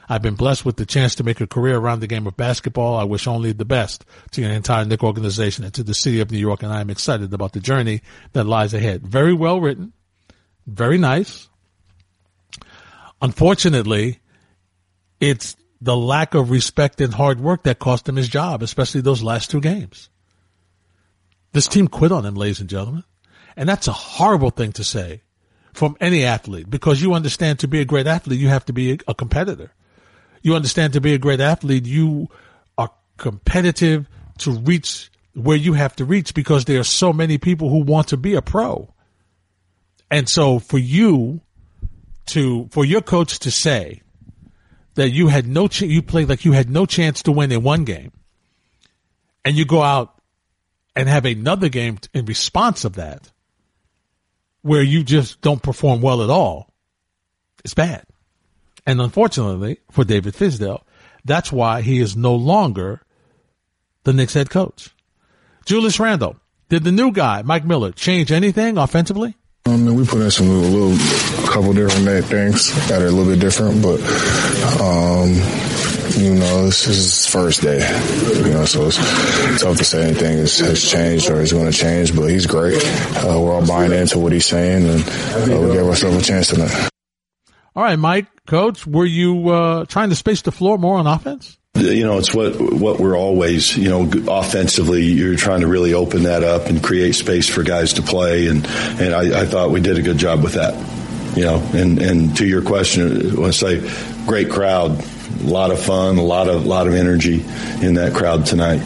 [0.09, 2.95] I've been blessed with the chance to make a career around the game of basketball.
[2.95, 6.31] I wish only the best to the entire Knick organization and to the city of
[6.31, 8.01] New York, and I am excited about the journey
[8.33, 9.07] that lies ahead.
[9.07, 9.93] Very well written,
[10.67, 11.47] very nice.
[13.21, 14.19] Unfortunately,
[15.19, 19.23] it's the lack of respect and hard work that cost him his job, especially those
[19.23, 20.09] last two games.
[21.53, 23.03] This team quit on him, ladies and gentlemen.
[23.55, 25.21] And that's a horrible thing to say
[25.73, 28.99] from any athlete because you understand to be a great athlete, you have to be
[29.07, 29.71] a competitor
[30.45, 32.27] you understand to be a great athlete, you
[32.77, 37.67] are competitive to reach where you have to reach because there are so many people
[37.67, 38.93] who want to be a pro.
[40.11, 41.41] And so for you
[42.27, 44.03] to, for your coach to say
[44.95, 47.63] that you had no, ch- you played like you had no chance to win in
[47.63, 48.11] one game
[49.43, 50.19] and you go out
[50.95, 53.31] and have another game in response of that
[54.61, 56.73] where you just don't perform well at all,
[57.63, 58.03] it's bad.
[58.85, 60.81] And unfortunately for David Fizdale,
[61.23, 63.01] that's why he is no longer
[64.03, 64.89] the Knicks head coach.
[65.65, 66.37] Julius Randle,
[66.69, 69.35] did the new guy, Mike Miller, change anything offensively?
[69.67, 73.33] I mean, we put in some little, little couple different things that are a little
[73.33, 73.99] bit different, but
[74.79, 75.29] um,
[76.21, 77.79] you know, this is his first day.
[78.43, 78.97] You know, so it's
[79.61, 82.15] tough to say anything has, has changed or is going to change.
[82.15, 82.79] But he's great.
[83.17, 86.47] Uh, we're all buying into what he's saying, and uh, we gave ourselves a chance
[86.47, 86.89] tonight.
[87.75, 91.57] All right, Mike, coach, were you uh, trying to space the floor more on offense?
[91.75, 93.75] You know, it's what what we're always.
[93.75, 97.93] You know, offensively, you're trying to really open that up and create space for guys
[97.93, 100.73] to play, and and I, I thought we did a good job with that.
[101.35, 105.03] You know, and and to your question, uh, I want to say, great crowd,
[105.41, 107.43] a lot of fun, a lot of a lot of energy
[107.81, 108.81] in that crowd tonight.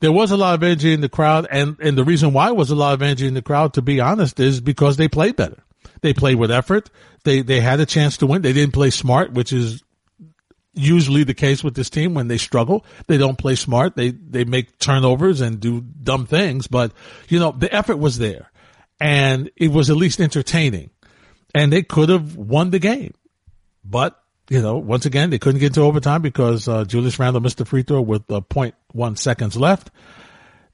[0.00, 2.70] There was a lot of energy in the crowd, and and the reason why was
[2.70, 5.64] a lot of energy in the crowd, to be honest, is because they played better.
[6.00, 6.90] They played with effort.
[7.24, 8.42] They they had a chance to win.
[8.42, 9.82] They didn't play smart, which is
[10.78, 12.84] usually the case with this team when they struggle.
[13.06, 13.96] They don't play smart.
[13.96, 16.92] They, they make turnovers and do dumb things, but
[17.28, 18.50] you know, the effort was there
[19.00, 20.90] and it was at least entertaining
[21.54, 23.14] and they could have won the game.
[23.84, 24.20] But,
[24.50, 27.64] you know, once again, they couldn't get into overtime because, uh, Julius Randle missed a
[27.64, 29.90] free throw with uh, 0.1 seconds left.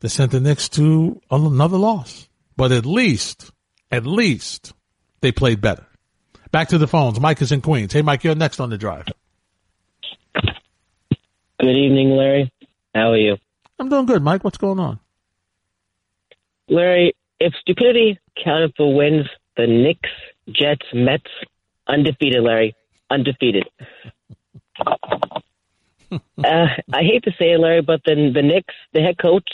[0.01, 3.53] They sent the Knicks to another loss, but at least,
[3.91, 4.73] at least
[5.21, 5.87] they played better.
[6.51, 7.19] Back to the phones.
[7.19, 7.93] Mike is in Queens.
[7.93, 9.07] Hey, Mike, you're next on the drive.
[11.65, 12.53] Good evening, Larry.
[12.95, 13.39] How are you?
[13.79, 14.45] I'm doing good, Mike.
[14.45, 15.01] What's going on?
[16.69, 19.25] Larry, if stupidity counted for wins,
[19.57, 20.11] the Knicks,
[20.51, 21.31] Jets, Mets,
[21.89, 22.77] undefeated, Larry.
[23.09, 23.65] Undefeated.
[24.79, 29.49] uh, I hate to say it, Larry, but the, the Knicks, the head coach,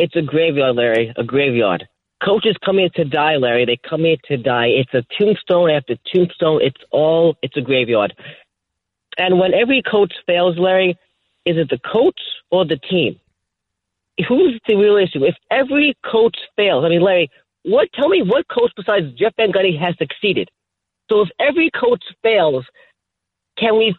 [0.00, 1.86] it's a graveyard, Larry, a graveyard.
[2.24, 3.66] Coaches come here to die, Larry.
[3.66, 4.66] They come here to die.
[4.66, 6.62] It's a tombstone after tombstone.
[6.62, 8.14] It's all, it's a graveyard.
[9.16, 10.98] And when every coach fails, Larry,
[11.46, 12.20] is it the coach
[12.50, 13.18] or the team?
[14.28, 15.24] Who's the real issue?
[15.24, 17.30] If every coach fails, I mean, Larry,
[17.62, 17.88] what?
[17.94, 20.48] Tell me what coach besides Jeff Van Gundy has succeeded.
[21.10, 22.64] So if every coach fails,
[23.58, 23.94] can we?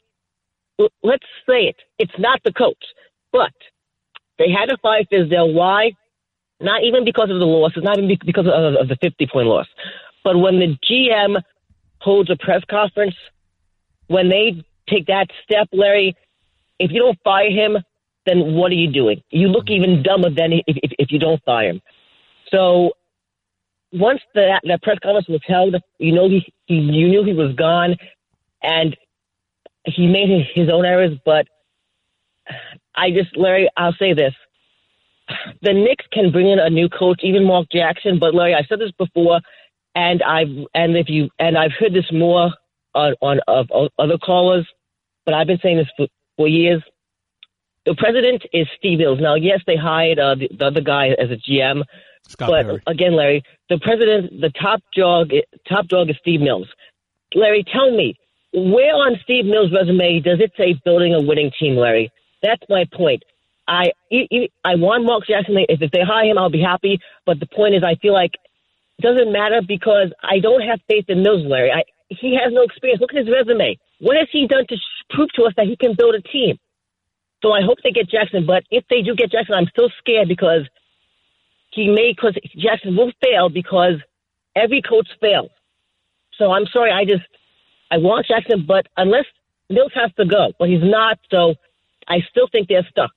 [1.03, 1.75] Let's say it.
[1.97, 2.83] It's not the coach,
[3.31, 3.53] but
[4.37, 5.53] they had to fire Fizdale.
[5.53, 5.91] Why?
[6.59, 7.73] Not even because of the loss.
[7.75, 9.67] It's not even because of, of the 50 point loss.
[10.23, 11.41] But when the GM
[12.01, 13.15] holds a press conference,
[14.07, 16.15] when they take that step, Larry,
[16.79, 17.77] if you don't fire him,
[18.25, 19.21] then what are you doing?
[19.29, 21.81] You look even dumber than if, if, if you don't fire him.
[22.51, 22.91] So
[23.91, 27.55] once the, that press conference was held, you know he, he you knew he was
[27.55, 27.95] gone,
[28.61, 28.95] and
[29.85, 31.17] he made his own errors.
[31.25, 31.47] But
[32.95, 34.33] I just, Larry, I'll say this:
[35.61, 38.19] the Knicks can bring in a new coach, even Mark Jackson.
[38.19, 39.39] But Larry, I said this before,
[39.95, 42.51] and I've and if you and I've heard this more
[42.93, 44.67] on, on of, of other callers,
[45.25, 46.07] but I've been saying this for,
[46.37, 46.81] for years.
[47.85, 49.19] The president is Steve Mills.
[49.21, 51.83] Now, yes, they hired uh, the, the, other guy as a GM,
[52.27, 52.81] Scott but Perry.
[52.87, 55.31] again, Larry, the president, the top dog,
[55.67, 56.67] top dog is Steve Mills.
[57.33, 58.15] Larry, tell me,
[58.53, 62.11] where on Steve Mills' resume does it say building a winning team, Larry?
[62.41, 63.23] That's my point.
[63.67, 63.91] I
[64.63, 65.57] I want Mark Jackson.
[65.69, 66.99] If, if they hire him, I'll be happy.
[67.25, 68.35] But the point is, I feel like
[68.97, 71.71] it doesn't matter because I don't have faith in Mills, Larry.
[71.71, 73.01] I, he has no experience.
[73.01, 73.77] Look at his resume.
[73.99, 74.77] What has he done to
[75.09, 76.59] prove to us that he can build a team?
[77.41, 78.45] So I hope they get Jackson.
[78.45, 80.67] But if they do get Jackson, I'm still scared because
[81.71, 83.95] he may, because Jackson will fail because
[84.55, 85.51] every coach fails.
[86.37, 86.91] So I'm sorry.
[86.91, 87.25] I just,
[87.91, 89.25] I want Jackson, but unless
[89.69, 91.19] Mills has to go, but he's not.
[91.29, 91.55] So
[92.07, 93.11] I still think they're stuck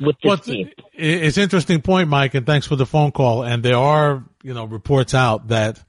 [0.00, 0.68] with this Well, team.
[0.68, 3.42] it's it's an interesting point, Mike, and thanks for the phone call.
[3.42, 5.82] And there are, you know, reports out that,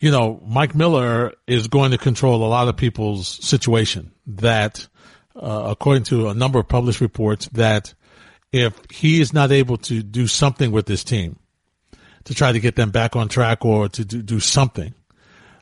[0.00, 4.12] you know, Mike Miller is going to control a lot of people's situation.
[4.26, 4.86] That,
[5.36, 7.94] uh, according to a number of published reports, that
[8.52, 11.38] if he is not able to do something with this team
[12.24, 14.94] to try to get them back on track or to do, do something,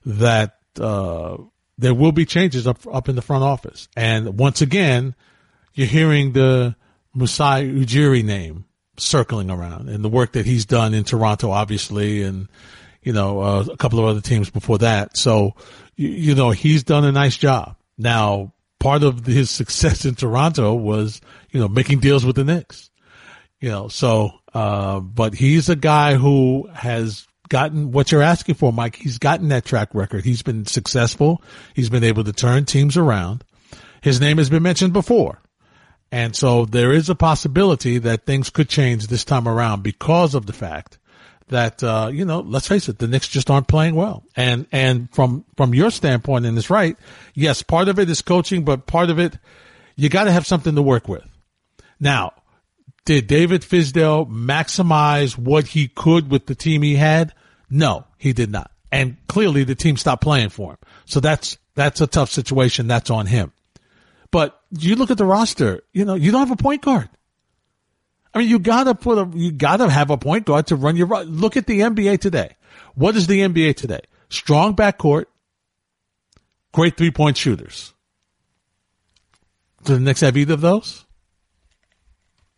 [0.07, 1.37] that uh,
[1.77, 3.89] there will be changes up up in the front office.
[3.97, 5.15] And once again,
[5.75, 6.77] you're hearing the
[7.15, 8.65] Masai Ujiri name
[8.97, 12.49] circling around and the work that he's done in Toronto, obviously, and
[13.03, 15.17] you know uh, a couple of other teams before that.
[15.17, 15.55] So
[15.97, 17.77] you, you know he's done a nice job.
[17.97, 21.21] Now, part of his success in Toronto was
[21.51, 22.91] you know making deals with the Knicks.
[23.61, 28.73] You know, so uh, but he's a guy who has gotten what you're asking for,
[28.73, 28.97] Mike.
[28.97, 30.25] He's gotten that track record.
[30.25, 31.43] He's been successful.
[31.75, 33.45] He's been able to turn teams around.
[34.03, 35.41] His name has been mentioned before.
[36.11, 40.47] And so there is a possibility that things could change this time around because of
[40.47, 40.99] the fact
[41.49, 44.25] that, uh, you know, let's face it, the Knicks just aren't playing well.
[44.37, 46.97] And, and from, from your standpoint, and it's right,
[47.35, 49.39] yes, part of it is coaching, but part of it,
[49.97, 51.25] you got to have something to work with.
[52.01, 52.33] Now,
[53.05, 57.33] did David Fizdale maximize what he could with the team he had?
[57.71, 58.71] No, he did not.
[58.93, 60.79] And clearly the team stopped playing for him.
[61.05, 62.87] So that's, that's a tough situation.
[62.87, 63.53] That's on him.
[64.31, 67.09] But you look at the roster, you know, you don't have a point guard.
[68.35, 71.07] I mean, you gotta put a, you gotta have a point guard to run your,
[71.25, 72.57] look at the NBA today.
[72.95, 74.01] What is the NBA today?
[74.29, 75.27] Strong backcourt,
[76.73, 77.95] great three point shooters.
[79.85, 81.05] Do the Knicks have either of those?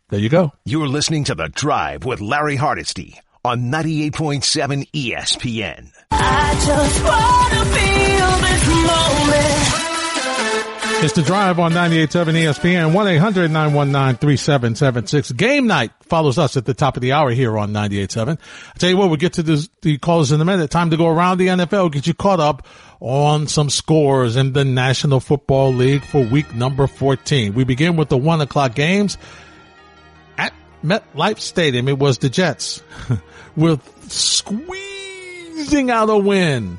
[0.09, 0.51] There you go.
[0.65, 5.91] You're listening to The Drive with Larry Hardesty on 98.7 ESPN.
[11.03, 15.35] It's the drive on 98.7 ESPN, 1-800-919-3776.
[15.35, 18.37] Game night follows us at the top of the hour here on 98.7.
[18.37, 20.69] I tell you what, we'll get to this, the callers in a minute.
[20.69, 22.67] Time to go around the NFL, get you caught up
[22.99, 27.55] on some scores in the National Football League for week number 14.
[27.55, 29.17] We begin with the one o'clock games
[30.37, 31.87] at MetLife Stadium.
[31.87, 32.83] It was the Jets
[33.55, 33.81] with
[34.11, 36.77] squeezing out a win.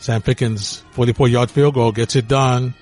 [0.00, 2.74] Sam Ficken's, 44 yard field goal gets it done.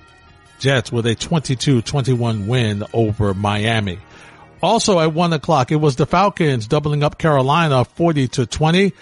[0.64, 3.98] Jets with a 22-21 win over Miami.
[4.62, 8.94] Also at one o'clock, it was the Falcons doubling up Carolina 40 to 20.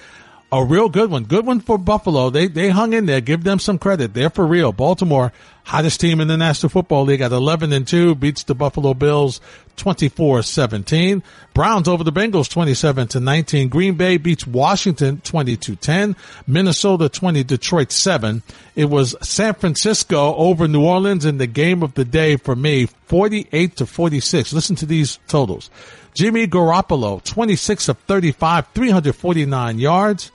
[0.54, 1.24] A real good one.
[1.24, 2.28] Good one for Buffalo.
[2.28, 3.22] They, they hung in there.
[3.22, 4.12] Give them some credit.
[4.12, 4.70] They're for real.
[4.70, 5.32] Baltimore,
[5.64, 9.40] hottest team in the National Football League at 11 and 2, beats the Buffalo Bills
[9.78, 11.22] 24-17.
[11.54, 13.70] Browns over the Bengals 27 to 19.
[13.70, 16.16] Green Bay beats Washington 20 to 10.
[16.46, 18.42] Minnesota 20, Detroit 7.
[18.76, 22.84] It was San Francisco over New Orleans in the game of the day for me,
[23.06, 24.52] 48 to 46.
[24.52, 25.70] Listen to these totals.
[26.12, 30.30] Jimmy Garoppolo, 26 of 35, 349 yards,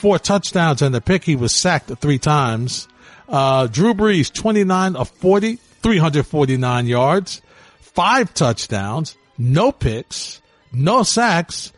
[0.00, 1.24] four touchdowns and a pick.
[1.24, 2.88] He was sacked three times.
[3.28, 7.42] Uh, Drew Brees, 29 of 40, 349 yards,
[7.80, 10.40] five touchdowns, no picks,
[10.72, 11.72] no sacks.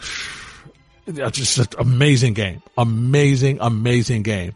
[1.32, 2.62] Just an amazing game.
[2.78, 4.54] Amazing, amazing game.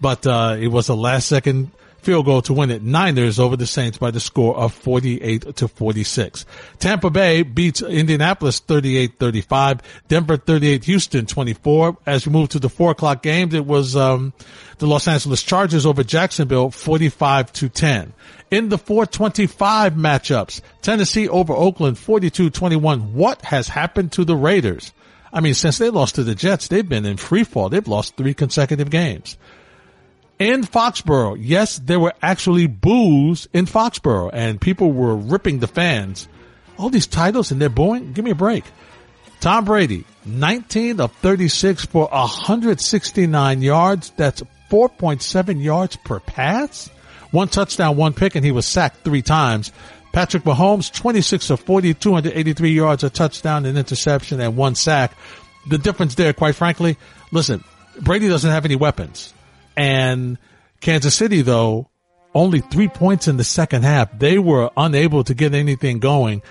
[0.00, 1.70] But, uh, it was a last second
[2.02, 2.82] field goal to win it.
[2.82, 6.44] Niners over the Saints by the score of 48 to 46.
[6.78, 9.80] Tampa Bay beats Indianapolis 38-35.
[10.08, 11.96] Denver 38, Houston 24.
[12.04, 14.32] As we move to the four o'clock games, it was, um,
[14.78, 18.12] the Los Angeles Chargers over Jacksonville 45 to 10.
[18.50, 23.12] In the 425 matchups, Tennessee over Oakland 42-21.
[23.12, 24.92] What has happened to the Raiders?
[25.32, 27.68] I mean, since they lost to the Jets, they've been in free fall.
[27.68, 29.38] They've lost three consecutive games
[30.50, 31.36] in Foxborough.
[31.38, 36.28] Yes, there were actually boos in Foxborough and people were ripping the fans.
[36.78, 38.12] All these titles and they're booing?
[38.12, 38.64] Give me a break.
[39.40, 44.12] Tom Brady, 19 of 36 for 169 yards.
[44.16, 46.88] That's 4.7 yards per pass.
[47.30, 49.72] One touchdown, one pick, and he was sacked three times.
[50.12, 55.16] Patrick Mahomes, 26 of 40, 283 yards, a touchdown, an interception, and one sack.
[55.68, 56.98] The difference there, quite frankly,
[57.30, 57.64] listen,
[58.00, 59.32] Brady doesn't have any weapons.
[59.76, 60.38] And
[60.80, 61.88] Kansas City, though,
[62.34, 64.18] only three points in the second half.
[64.18, 66.42] They were unable to get anything going.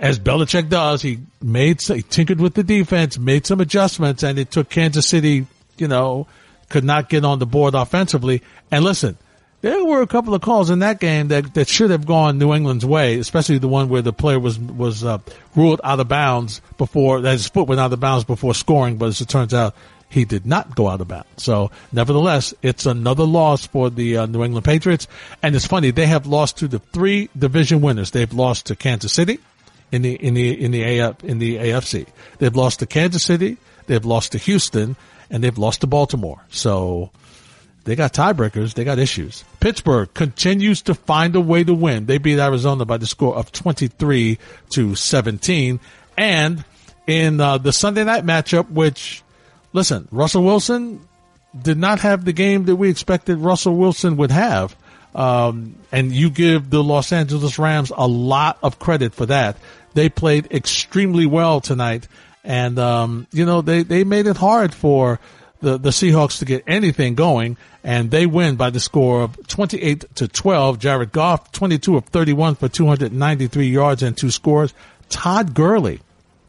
[0.00, 4.50] As Belichick does, he made, he tinkered with the defense, made some adjustments, and it
[4.50, 5.46] took Kansas City,
[5.78, 6.26] you know,
[6.68, 8.42] could not get on the board offensively.
[8.70, 9.16] And listen,
[9.60, 12.54] there were a couple of calls in that game that, that should have gone New
[12.54, 15.18] England's way, especially the one where the player was was uh,
[15.56, 18.98] ruled out of bounds before that his foot went out of bounds before scoring.
[18.98, 19.74] But as it turns out,
[20.08, 21.28] he did not go out of bounds.
[21.36, 25.06] So, nevertheless, it's another loss for the uh, New England Patriots.
[25.42, 28.10] And it's funny they have lost to the three division winners.
[28.10, 29.38] They've lost to Kansas City
[29.92, 32.06] in the in the in the AF, in the AFC.
[32.38, 33.58] They've lost to Kansas City.
[33.86, 34.96] They've lost to Houston,
[35.30, 36.42] and they've lost to Baltimore.
[36.50, 37.10] So
[37.84, 38.74] they got tiebreakers.
[38.74, 39.44] They got issues.
[39.60, 42.04] Pittsburgh continues to find a way to win.
[42.04, 44.38] They beat Arizona by the score of 23
[44.70, 45.80] to 17.
[46.18, 46.64] And
[47.06, 49.22] in uh, the Sunday night matchup, which,
[49.72, 51.06] listen, Russell Wilson
[51.60, 54.76] did not have the game that we expected Russell Wilson would have.
[55.14, 59.56] Um, and you give the Los Angeles Rams a lot of credit for that.
[59.94, 62.06] They played extremely well tonight.
[62.44, 65.18] And, um, you know, they, they made it hard for
[65.60, 70.14] the, the Seahawks to get anything going, and they win by the score of 28
[70.16, 70.78] to 12.
[70.78, 74.72] Jared Goff, 22 of 31 for 293 yards and two scores.
[75.08, 76.00] Todd Gurley,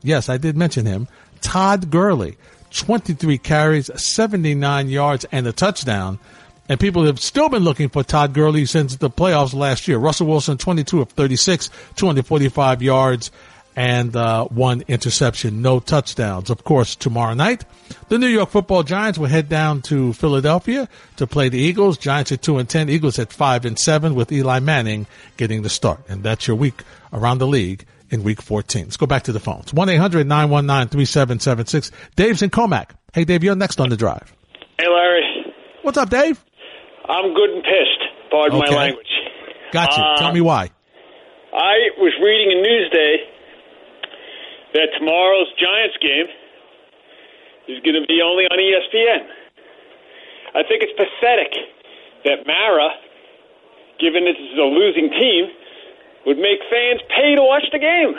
[0.04, 1.08] yes, I did mention him.
[1.42, 2.38] Todd Gurley,
[2.72, 6.20] 23 carries, 79 yards, and a touchdown.
[6.68, 9.98] And people have still been looking for Todd Gurley since the playoffs last year.
[9.98, 13.32] Russell Wilson, 22 of 36, 245 yards,
[13.76, 16.50] and uh, one interception, no touchdowns.
[16.50, 17.66] Of course, tomorrow night,
[18.10, 21.98] the New York Football Giants will head down to Philadelphia to play the Eagles.
[21.98, 25.08] Giants at two and ten, Eagles at five and seven, with Eli Manning
[25.38, 26.02] getting the start.
[26.08, 28.84] And that's your week around the league in Week 14.
[28.86, 29.72] Let's go back to the phones.
[29.74, 31.92] 1-800-919-3776.
[32.16, 32.92] Dave's in Commack.
[33.14, 34.34] Hey, Dave, you're next on the drive.
[34.80, 35.54] Hey, Larry.
[35.82, 36.44] What's up, Dave?
[37.08, 38.04] I'm good and pissed.
[38.32, 38.72] Pardon Okay.
[38.72, 39.08] my language.
[39.72, 40.04] Got you.
[40.04, 40.70] Uh, Tell me why.
[41.54, 43.16] I was reading in Newsday
[44.74, 46.28] that tomorrow's Giants game
[47.68, 49.26] is going to be only on ESPN.
[50.56, 51.54] I think it's pathetic
[52.26, 52.90] that Mara
[54.00, 55.50] given this is a losing team,
[56.30, 58.14] would make fans pay to watch the game.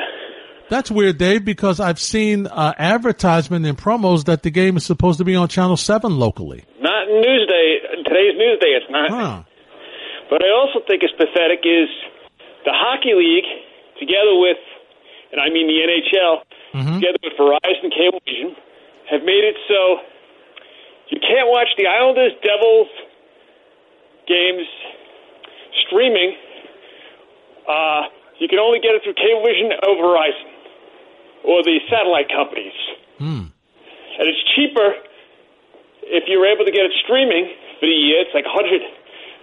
[0.66, 5.18] That's weird, Dave, because I've seen uh, advertisement and promos that the game is supposed
[5.18, 6.66] to be on Channel 7 locally.
[6.82, 8.02] Not in Newsday.
[8.02, 9.10] Today's Newsday, it's not.
[9.10, 9.42] Huh.
[10.30, 11.90] But I also think is pathetic is
[12.66, 13.46] the Hockey League,
[13.98, 14.62] together with,
[15.30, 16.42] and I mean the NHL,
[16.98, 18.54] together with Verizon Cablevision,
[19.10, 20.02] have made it so
[21.10, 22.90] you can't watch the Islanders Devils
[24.30, 24.66] games
[25.86, 26.34] streaming.
[27.70, 28.02] Uh,
[28.42, 30.48] you can only get it through Cablevision or Verizon
[31.46, 32.74] or the satellite companies.
[33.22, 33.46] Hmm.
[34.18, 34.96] And it's cheaper
[36.02, 37.46] if you're able to get it streaming
[37.78, 38.20] for the year.
[38.26, 38.82] It's like a hundred,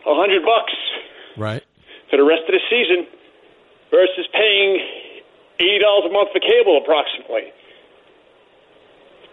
[0.05, 0.73] a hundred bucks
[1.38, 1.63] Right.
[2.11, 3.07] for the rest of the season
[3.89, 4.82] versus paying
[5.61, 7.53] eighty dollars a month for cable, approximately,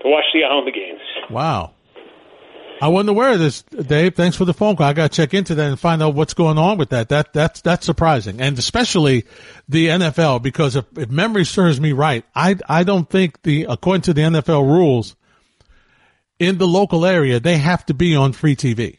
[0.03, 1.01] to watch the Islander games.
[1.31, 1.73] Wow.
[2.81, 4.15] I wasn't aware of this, Dave.
[4.15, 4.87] Thanks for the phone call.
[4.87, 7.09] I got to check into that and find out what's going on with that.
[7.09, 9.25] That that's that's surprising, and especially
[9.69, 14.03] the NFL because if, if memory serves me right, I I don't think the according
[14.03, 15.17] to the NFL rules
[16.39, 18.99] in the local area they have to be on free TV.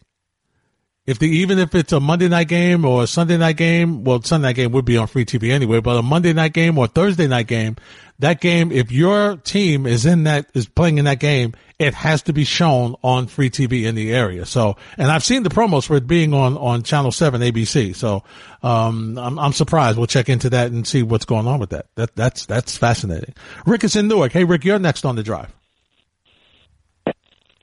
[1.07, 4.23] If the even if it's a Monday night game or a Sunday night game, well,
[4.23, 5.79] Sunday night game would be on free TV anyway.
[5.79, 7.75] But a Monday night game or Thursday night game,
[8.17, 12.23] that game, if your team is in that is playing in that game, it has
[12.23, 14.47] to be shown on free TV in the area.
[14.47, 17.95] So, and I've seen the promos for it being on on Channel Seven ABC.
[17.95, 18.23] So,
[18.63, 19.99] um, I'm I'm surprised.
[19.99, 21.85] We'll check into that and see what's going on with that.
[21.95, 23.35] That that's that's fascinating.
[23.67, 24.31] Rick is in Newark.
[24.31, 25.53] Hey, Rick, you're next on the drive.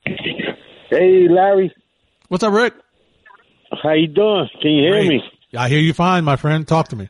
[0.04, 1.74] Hey, Larry.
[2.28, 2.74] What's up, Rick?
[3.82, 4.48] How you doing?
[4.60, 5.08] Can you hear Great.
[5.08, 5.22] me?
[5.56, 6.66] I hear you fine, my friend.
[6.66, 7.08] Talk to me.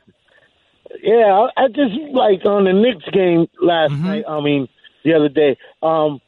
[1.01, 4.05] Yeah, I, I just like on the Knicks game last Mm-hmm.
[4.05, 4.23] night.
[4.27, 4.67] I mean,
[5.03, 5.57] the other day.
[5.81, 6.21] Um,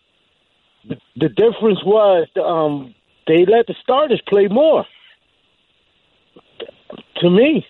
[0.88, 2.94] the, the difference was um,
[3.28, 4.86] they let the starters play more.
[7.22, 7.66] To me,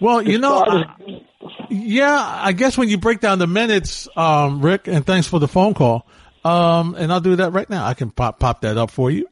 [0.00, 1.20] Well, you know, I-
[1.68, 5.48] yeah, I guess when you break down the minutes, um, Rick, and thanks for the
[5.48, 6.06] phone call.
[6.44, 7.84] Um, and I'll do that right now.
[7.84, 9.26] I can pop, pop that up for you.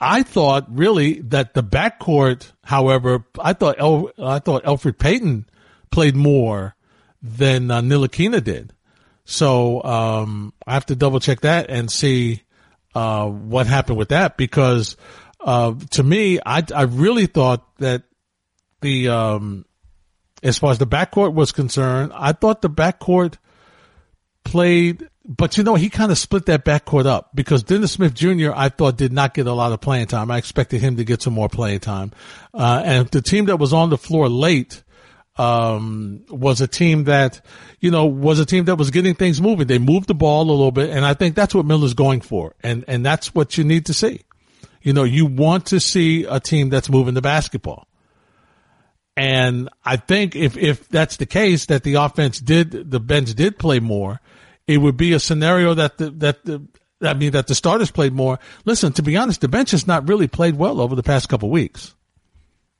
[0.00, 5.46] I thought really that the backcourt, however, I thought El, I thought Elfrid Payton
[5.90, 6.74] played more
[7.22, 8.72] than uh, Ntilikina did.
[9.24, 12.42] So, um, I have to double check that and see,
[12.94, 14.96] uh, what happened with that because,
[15.40, 18.02] uh, to me, I, I really thought that
[18.82, 19.64] the, um,
[20.42, 23.38] as far as the backcourt was concerned, I thought the backcourt
[24.44, 28.52] played, but you know, he kind of split that backcourt up because Dennis Smith Jr.
[28.54, 30.30] I thought did not get a lot of playing time.
[30.30, 32.12] I expected him to get some more playing time.
[32.52, 34.82] Uh, and the team that was on the floor late,
[35.36, 37.40] um, was a team that,
[37.80, 39.66] you know, was a team that was getting things moving.
[39.66, 40.90] They moved the ball a little bit.
[40.90, 42.54] And I think that's what Miller's going for.
[42.62, 44.22] And, and that's what you need to see.
[44.82, 47.88] You know, you want to see a team that's moving the basketball.
[49.16, 53.58] And I think if, if that's the case, that the offense did, the bench did
[53.58, 54.20] play more,
[54.66, 56.66] it would be a scenario that the, that the,
[57.02, 58.38] I mean, that the starters played more.
[58.64, 61.50] Listen, to be honest, the bench has not really played well over the past couple
[61.50, 61.94] weeks.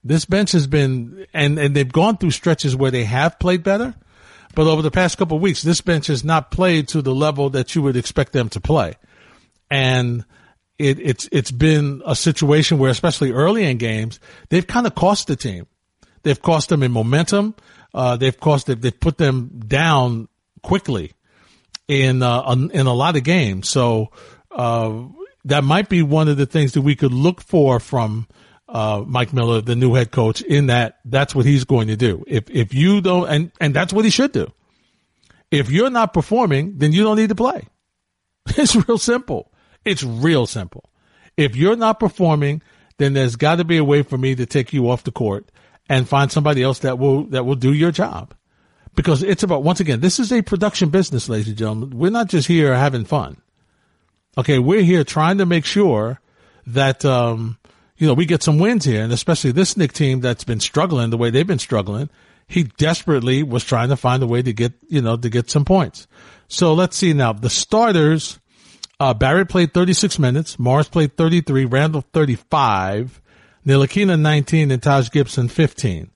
[0.03, 3.95] This bench has been, and, and they've gone through stretches where they have played better,
[4.55, 7.74] but over the past couple weeks, this bench has not played to the level that
[7.74, 8.95] you would expect them to play.
[9.70, 10.24] And
[10.78, 14.20] it, it's, it's been a situation where, especially early in games,
[14.51, 15.66] they've kind of cost the team.
[16.22, 17.55] They've cost them in momentum.
[17.93, 20.28] Uh, they've cost, they've, they've put them down
[20.62, 21.14] quickly
[21.89, 23.68] in, uh, in a lot of games.
[23.68, 24.11] So,
[24.51, 25.03] uh,
[25.47, 28.26] that might be one of the things that we could look for from,
[28.68, 32.24] uh, Mike Miller, the new head coach, in that that's what he's going to do.
[32.26, 34.53] If, if you don't, and, and that's what he should do.
[35.51, 37.68] If you're not performing, then you don't need to play.
[38.57, 39.53] It's real simple.
[39.85, 40.91] It's real simple.
[41.37, 42.62] If you're not performing,
[42.99, 45.51] then there's got to be a way for me to take you off the court
[45.89, 48.35] and find somebody else that will, that will do your job.
[48.95, 51.91] Because it's about, once again, this is a production business, ladies and gentlemen.
[51.99, 53.37] We're not just here having fun.
[54.39, 54.59] Okay.
[54.59, 56.21] We're here trying to make sure
[56.67, 57.59] that, um,
[57.97, 59.03] you know, we get some wins here.
[59.03, 62.09] And especially this Knick team that's been struggling the way they've been struggling.
[62.47, 65.65] He desperately was trying to find a way to get, you know, to get some
[65.65, 66.07] points.
[66.49, 67.33] So let's see now.
[67.33, 68.39] The starters,
[69.01, 70.59] uh, Barrett played 36 minutes.
[70.59, 71.65] Morris played 33.
[71.65, 73.21] Randle 35.
[73.67, 76.11] Ntilikina 19 and Taj Gibson 15.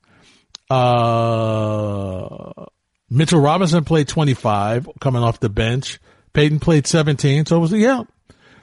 [0.71, 2.67] Uh,
[3.11, 5.99] Mitchell Robinson played 25 coming off the bench.
[6.33, 7.47] Payton played 17.
[7.47, 8.03] So it was, yeah,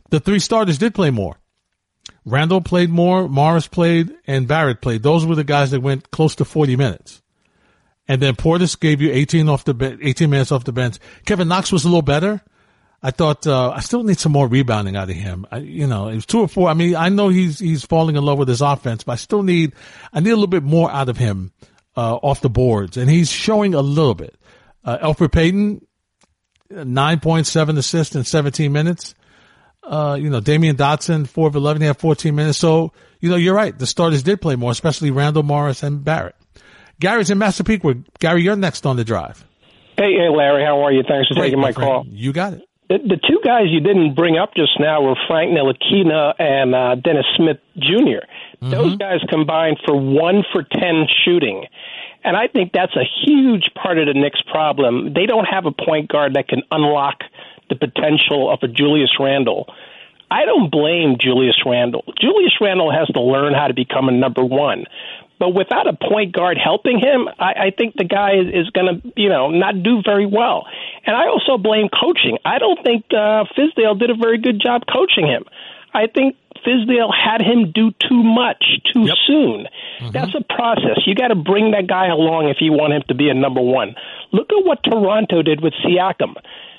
[0.09, 1.37] the three starters did play more.
[2.23, 5.03] Randle played more, Morris played, and Barrett played.
[5.03, 7.21] Those were the guys that went close to 40 minutes.
[8.07, 10.99] And then Portis gave you 18 off the be- 18 minutes off the bench.
[11.25, 12.41] Kevin Knox was a little better.
[13.01, 15.45] I thought uh, I still need some more rebounding out of him.
[15.51, 16.69] I, you know, it was two or four.
[16.69, 19.43] I mean, I know he's he's falling in love with his offense, but I still
[19.43, 19.73] need
[20.11, 21.51] I need a little bit more out of him
[21.95, 24.35] uh, off the boards, and he's showing a little bit.
[24.83, 25.85] Uh, Elfrid Payton,
[26.69, 29.15] nine point seven assists in seventeen minutes.
[29.83, 32.57] Uh, you know, Damyean Dotson, four of eleven, he had fourteen minutes.
[32.57, 33.77] So you know, you're right.
[33.77, 36.35] The starters did play more, especially Randle Morris and Barrett.
[36.99, 37.63] Gary's in Master.
[37.63, 39.43] Gary, you're next on the drive.
[39.97, 41.03] Hey, hey, Larry, how are you?
[41.07, 41.87] Thanks for Great, taking my friend.
[41.87, 42.05] call.
[42.07, 42.61] You got it.
[42.87, 46.95] The, the two guys you didn't bring up just now were Frank Ntilikina and uh,
[46.95, 48.27] Dennis Smith junior
[48.61, 51.65] Those guys combined for one for ten shooting.
[52.23, 55.13] And I think that's a huge part of the Knicks' problem.
[55.13, 57.21] They don't have a point guard that can unlock
[57.69, 59.67] the potential of a Julius Randle.
[60.31, 62.03] I don't blame Julius Randle.
[62.19, 64.85] Julius Randle has to learn how to become a number one.
[65.37, 69.01] But without a point guard helping him, I, I think the guy is, is going
[69.01, 70.65] to, you know, not do very well.
[71.05, 72.37] And I also blame coaching.
[72.45, 75.43] I don't think uh, Fizdale did a very good job coaching him.
[75.93, 78.63] I think Fizdale had him do too much
[78.93, 79.67] too soon.
[80.11, 80.99] That's a process.
[81.05, 83.61] You got to bring that guy along if you want him to be a number
[83.61, 83.95] one.
[84.31, 86.35] Look at what Toronto did with Siakam.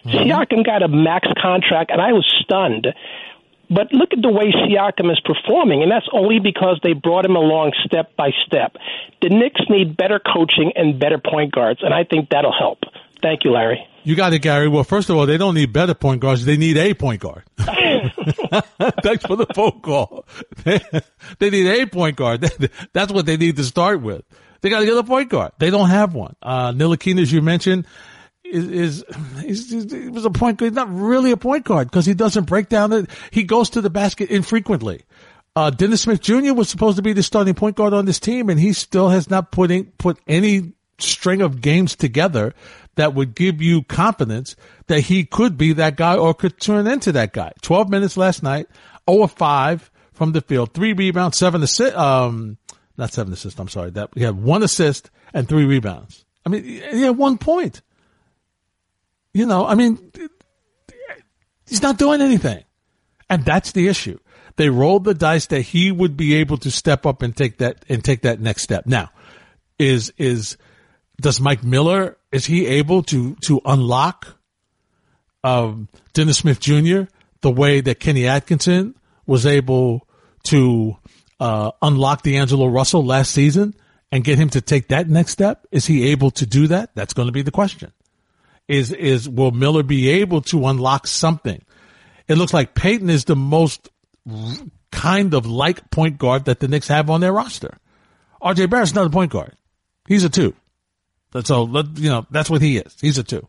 [0.07, 2.86] Siakam got a max contract, and I was stunned.
[3.68, 7.36] But look at the way Siakam is performing, and that's only because they brought him
[7.36, 8.76] along step by step.
[9.22, 12.78] The Knicks need better coaching and better point guards, and I think that'll help.
[13.22, 13.86] Thank you, Larry.
[14.04, 14.68] You got it, Gary.
[14.68, 16.44] Well, first of all, they don't need better point guards.
[16.44, 17.42] They need a point guard.
[17.58, 20.26] Thanks for the phone call.
[20.64, 22.42] they need a point guard.
[22.92, 24.22] That's what they need to start with.
[24.60, 25.52] They got to get a point guard.
[25.58, 26.36] They don't have one.
[26.42, 27.86] Uh, Ntilikina, as you mentioned,
[28.53, 29.05] is, is
[29.40, 30.72] he's, he was a point guard.
[30.72, 33.11] He's not really a point guard because he doesn't break down it.
[33.30, 35.05] He goes to the basket infrequently.
[35.55, 36.53] Uh, Dennis Smith Jr.
[36.53, 39.30] was supposed to be the starting point guard on this team, and he still has
[39.30, 42.55] not putting put any string of games together
[42.97, 47.12] that would give you confidence that he could be that guy or could turn into
[47.12, 47.53] that guy.
[47.62, 48.66] 12 minutes last night,
[49.09, 52.57] 0 of 5 from the field, three rebounds, seven assists, um,
[52.97, 53.90] not seven assists, I'm sorry.
[53.90, 56.24] That he had one assist and three rebounds.
[56.44, 57.82] I mean, he had one point.
[59.37, 59.99] You know, I mean,
[61.68, 62.64] he's not doing anything.
[63.28, 64.18] And that's the issue.
[64.57, 67.84] They rolled the dice that he would be able to step up and take that
[67.91, 68.87] and take that next step.
[68.87, 69.11] Now,
[69.78, 70.57] is is
[71.20, 74.39] does Mike Miller is he able to to unlock
[75.45, 77.03] um, Dennis Smith Jr.
[77.43, 78.95] the way that Kenny Atkinson
[79.26, 80.09] was able
[80.45, 80.97] to
[81.41, 83.74] uh, unlock D'Angelo Russell last season
[84.11, 85.66] and get him to take that next step?
[85.70, 86.95] Is he able to do that?
[86.95, 87.93] That's going to be the question.
[88.68, 91.62] Is is will Miller be able to unlock something?
[92.26, 93.88] It looks like Payton is the most
[94.90, 97.78] kind of like point guard that the Knicks have on their roster.
[98.42, 99.54] RJ Barrett's not a point guard.
[100.08, 100.54] He's a two.
[101.44, 102.96] So, you know, that's what he is.
[103.00, 103.46] He's a two.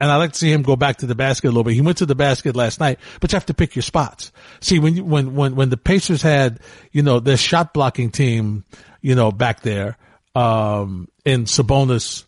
[0.00, 1.74] And I like to see him go back to the basket a little bit.
[1.74, 4.30] He went to the basket last night, but you have to pick your spots.
[4.60, 6.60] See, when you, when, when, when the Pacers had,
[6.92, 8.64] you know, their shot blocking team,
[9.00, 9.96] you know, back there,
[10.34, 12.24] um, in Sabonis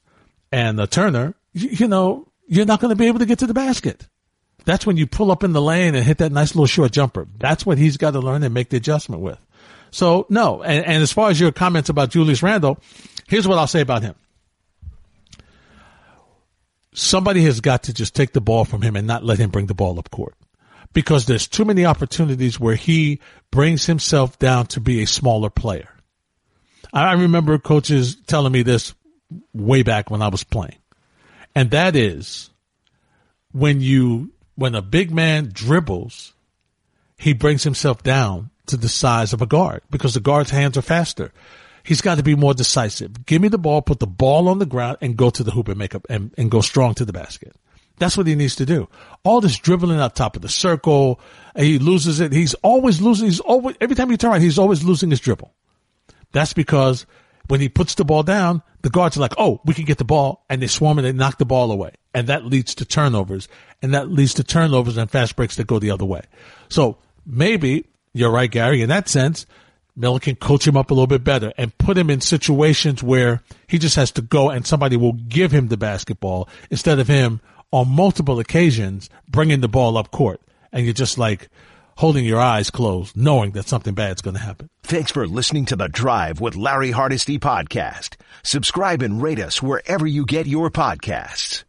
[0.51, 3.47] and uh, Turner, you, you know, you're not going to be able to get to
[3.47, 4.09] the basket.
[4.65, 7.27] That's when you pull up in the lane and hit that nice little short jumper.
[7.39, 9.39] That's what he's got to learn and make the adjustment with.
[9.91, 10.63] So no.
[10.63, 12.79] And, and as far as your comments about Julius Randle,
[13.29, 14.15] here's what I'll say about him.
[16.93, 19.67] Somebody has got to just take the ball from him and not let him bring
[19.67, 20.35] the ball up court
[20.93, 23.21] because there's too many opportunities where he
[23.51, 25.89] brings himself down to be a smaller player.
[26.93, 28.95] I remember coaches telling me this
[29.53, 30.79] way back when I was playing.
[31.59, 32.51] And that is
[33.51, 36.33] when you, when a big man dribbles,
[37.17, 40.83] he brings himself down to the size of a guard because the guard's hands are
[40.83, 41.33] faster.
[41.83, 43.27] He's got to be more decisive.
[43.27, 45.67] Give me the ball, put the ball on the ground and go to the hoop
[45.67, 47.57] and make up and, and go strong to the basket.
[47.99, 48.89] That's what he needs to do.
[49.25, 51.19] All this dribbling up top of the circle,
[51.57, 52.33] he loses it.
[52.33, 53.27] He's always losing.
[53.27, 55.53] He's always, every time you turn around, he's always losing his dribble.
[56.31, 57.05] That's because
[57.49, 60.05] when he puts the ball down, the guards are like, oh, we can get the
[60.05, 61.93] ball, and they swarm and they knock the ball away.
[62.15, 63.49] And that leads to turnovers,
[63.83, 66.23] and that leads to turnovers and fast breaks that go the other way.
[66.69, 69.47] So maybe, you're right, Gary, in that sense,
[69.97, 73.43] Miller can coach him up a little bit better and put him in situations where
[73.67, 77.41] he just has to go and somebody will give him the basketball instead of him
[77.73, 80.41] on multiple occasions bringing the ball up court.
[80.73, 81.49] And you're just like,
[81.99, 84.69] holding your eyes closed, knowing that something bad's going to happen.
[84.85, 88.15] Thanks for listening to The Drive with Larry Hardesty podcast.
[88.45, 91.65] Subscribe and rate us wherever you get your podcasts.